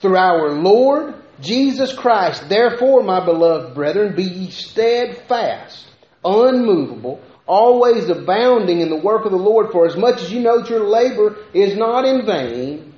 through 0.00 0.16
our 0.16 0.50
Lord 0.50 1.14
Jesus 1.40 1.94
Christ. 1.94 2.48
Therefore, 2.48 3.02
my 3.02 3.24
beloved 3.24 3.74
brethren, 3.74 4.16
be 4.16 4.24
ye 4.24 4.50
steadfast, 4.50 5.86
unmovable, 6.24 7.20
always 7.46 8.08
abounding 8.08 8.80
in 8.80 8.90
the 8.90 8.96
work 8.96 9.24
of 9.24 9.30
the 9.30 9.38
Lord, 9.38 9.70
for 9.70 9.86
as 9.86 9.96
much 9.96 10.20
as 10.20 10.32
you 10.32 10.40
know 10.40 10.58
that 10.58 10.70
your 10.70 10.88
labor 10.88 11.36
is 11.54 11.76
not 11.76 12.04
in 12.04 12.26
vain 12.26 12.94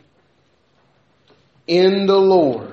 in 1.66 2.06
the 2.06 2.18
Lord. 2.18 2.69